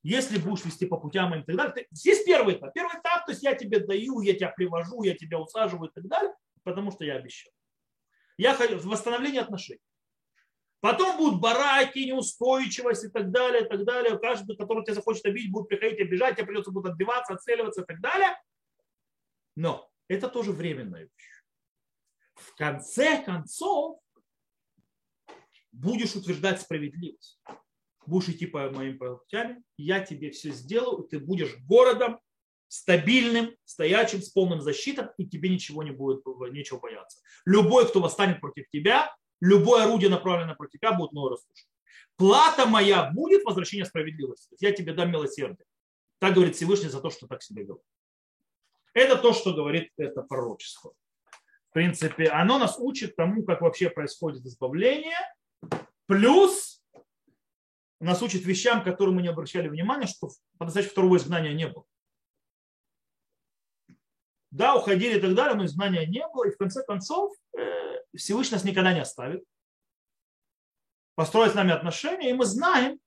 если 0.04 0.38
будешь 0.38 0.66
вести 0.66 0.86
по 0.86 0.98
путям 0.98 1.34
и 1.36 1.44
так 1.44 1.56
далее, 1.56 1.88
здесь 1.92 2.24
первый 2.24 2.56
этап. 2.56 2.74
Первый 2.74 3.00
этап, 3.00 3.26
то 3.26 3.32
есть 3.32 3.44
я 3.44 3.54
тебе 3.54 3.80
даю, 3.80 4.22
я 4.22 4.34
тебя 4.34 4.50
привожу, 4.50 5.04
я 5.04 5.16
тебя 5.16 5.40
усаживаю 5.40 5.90
и 5.90 5.94
так 5.94 6.08
далее, 6.08 6.34
потому 6.64 6.92
что 6.92 7.06
я 7.06 7.16
обещал. 7.16 7.52
Я 8.38 8.54
хочу 8.54 8.80
восстановление 8.80 9.42
отношений. 9.42 9.80
Потом 10.82 11.16
будут 11.16 11.40
бараки, 11.40 12.00
неустойчивость 12.00 13.06
и 13.06 13.10
так 13.10 13.32
далее, 13.32 13.66
и 13.66 13.70
так 13.70 13.86
далее. 13.86 14.18
Каждый, 14.18 14.58
который 14.58 14.84
тебя 14.84 14.96
захочет 14.96 15.26
обидеть, 15.26 15.52
будет 15.52 15.70
приходить 15.70 16.00
обижать, 16.00 16.36
тебе 16.36 16.48
придется 16.48 16.72
будет 16.72 16.88
отбиваться, 16.88 17.34
отцеливаться 17.34 17.84
и 17.84 17.86
так 17.86 18.02
далее. 18.02 18.36
Но 19.56 19.90
это 20.08 20.28
тоже 20.28 20.52
временная 20.52 21.04
вещь. 21.04 21.44
В 22.34 22.56
конце 22.56 23.24
концов, 23.24 24.00
будешь 25.72 26.16
утверждать 26.16 26.62
справедливость. 26.62 27.40
Будешь 28.08 28.30
идти 28.30 28.48
по 28.48 28.68
моим 28.72 28.98
путям, 28.98 29.64
я 29.78 30.00
тебе 30.00 30.32
все 30.32 30.50
сделаю, 30.50 31.04
ты 31.04 31.20
будешь 31.20 31.56
городом 31.60 32.20
стабильным, 32.68 33.56
стоячим, 33.66 34.22
с 34.24 34.30
полным 34.30 34.62
защитом, 34.62 35.10
и 35.18 35.28
тебе 35.28 35.50
ничего 35.50 35.84
не 35.84 35.92
будет, 35.92 36.26
нечего 36.52 36.80
бояться. 36.80 37.20
Любой, 37.46 37.88
кто 37.88 38.00
восстанет 38.00 38.42
против 38.42 38.68
тебя, 38.70 39.16
любое 39.42 39.84
орудие, 39.84 40.10
направленное 40.10 40.56
против 40.56 40.80
тебя, 40.80 40.94
будет 40.94 41.12
мною 41.12 41.32
разрушено. 41.32 41.70
Плата 42.16 42.66
моя 42.66 43.12
будет 43.12 43.44
возвращение 43.44 43.86
справедливости. 43.86 44.56
Я 44.60 44.72
тебе 44.72 44.94
дам 44.94 45.12
милосердие. 45.12 45.66
Так 46.20 46.36
говорит 46.36 46.56
Всевышний 46.56 46.90
за 46.90 47.02
то, 47.02 47.10
что 47.10 47.28
так 47.28 47.42
себя 47.42 47.64
вел. 47.64 47.82
Это 48.94 49.18
то, 49.18 49.34
что 49.34 49.54
говорит 49.54 49.90
это 49.98 50.22
пророчество. 50.22 50.94
В 51.70 51.74
принципе, 51.74 52.28
оно 52.28 52.60
нас 52.60 52.78
учит 52.78 53.16
тому, 53.16 53.44
как 53.44 53.62
вообще 53.62 53.90
происходит 53.90 54.46
избавление, 54.46 55.18
плюс 56.06 56.84
нас 58.00 58.22
учит 58.22 58.44
вещам, 58.44 58.84
которые 58.84 59.16
мы 59.16 59.22
не 59.22 59.30
обращали 59.30 59.68
внимания, 59.68 60.06
что 60.06 60.30
по-настоящему 60.58 60.92
второго 60.92 61.18
изгнания 61.18 61.54
не 61.54 61.68
было. 61.68 61.86
Да, 64.52 64.76
уходили 64.76 65.18
и 65.18 65.22
так 65.22 65.34
далее, 65.34 65.56
но 65.56 65.66
изгнания 65.66 66.06
не 66.06 66.28
было, 66.28 66.48
и 66.48 66.52
в 66.52 66.58
конце 66.58 66.84
концов 66.84 67.34
э, 67.58 68.02
Всевышний 68.16 68.56
нас 68.56 68.66
никогда 68.66 68.94
не 68.94 69.00
оставит. 69.00 69.44
Построить 71.16 71.54
с 71.54 71.56
нами 71.56 71.72
отношения, 71.72 72.30
и 72.30 72.34
мы 72.34 72.46
знаем, 72.46 73.00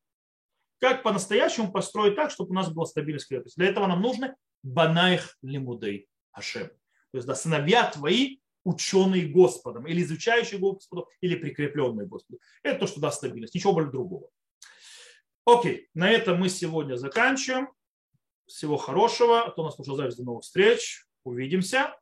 как 0.80 1.02
по-настоящему 1.02 1.70
построить 1.70 2.16
так, 2.16 2.30
чтобы 2.30 2.50
у 2.50 2.54
нас 2.54 2.72
была 2.72 2.86
стабильность 2.86 3.28
крепость. 3.28 3.56
Для 3.56 3.68
этого 3.68 3.86
нам 3.86 4.00
нужно 4.00 4.36
банаих 4.62 5.36
лимудей 5.42 6.08
Ашем. 6.32 6.68
То 6.68 7.18
есть 7.18 7.26
да, 7.26 7.34
сыновья 7.34 7.90
твои, 7.90 8.38
ученые 8.64 9.28
Господом, 9.28 9.86
или 9.86 10.02
изучающие 10.02 10.58
Господу, 10.58 11.08
или 11.20 11.36
прикрепленные 11.36 12.06
Господу. 12.06 12.40
Это 12.62 12.80
то, 12.80 12.86
что 12.86 13.00
даст 13.00 13.18
стабильность, 13.18 13.54
ничего 13.54 13.74
более 13.74 13.90
другого. 13.90 14.30
Окей, 15.44 15.90
на 15.92 16.10
этом 16.10 16.38
мы 16.40 16.48
сегодня 16.48 16.96
заканчиваем. 16.96 17.68
Всего 18.46 18.76
хорошего. 18.76 19.42
А 19.42 19.50
то 19.50 19.62
нас 19.62 19.74
слушал 19.74 19.96
запись. 19.96 20.16
До 20.16 20.24
новых 20.24 20.44
встреч. 20.44 21.06
Увидимся. 21.24 21.96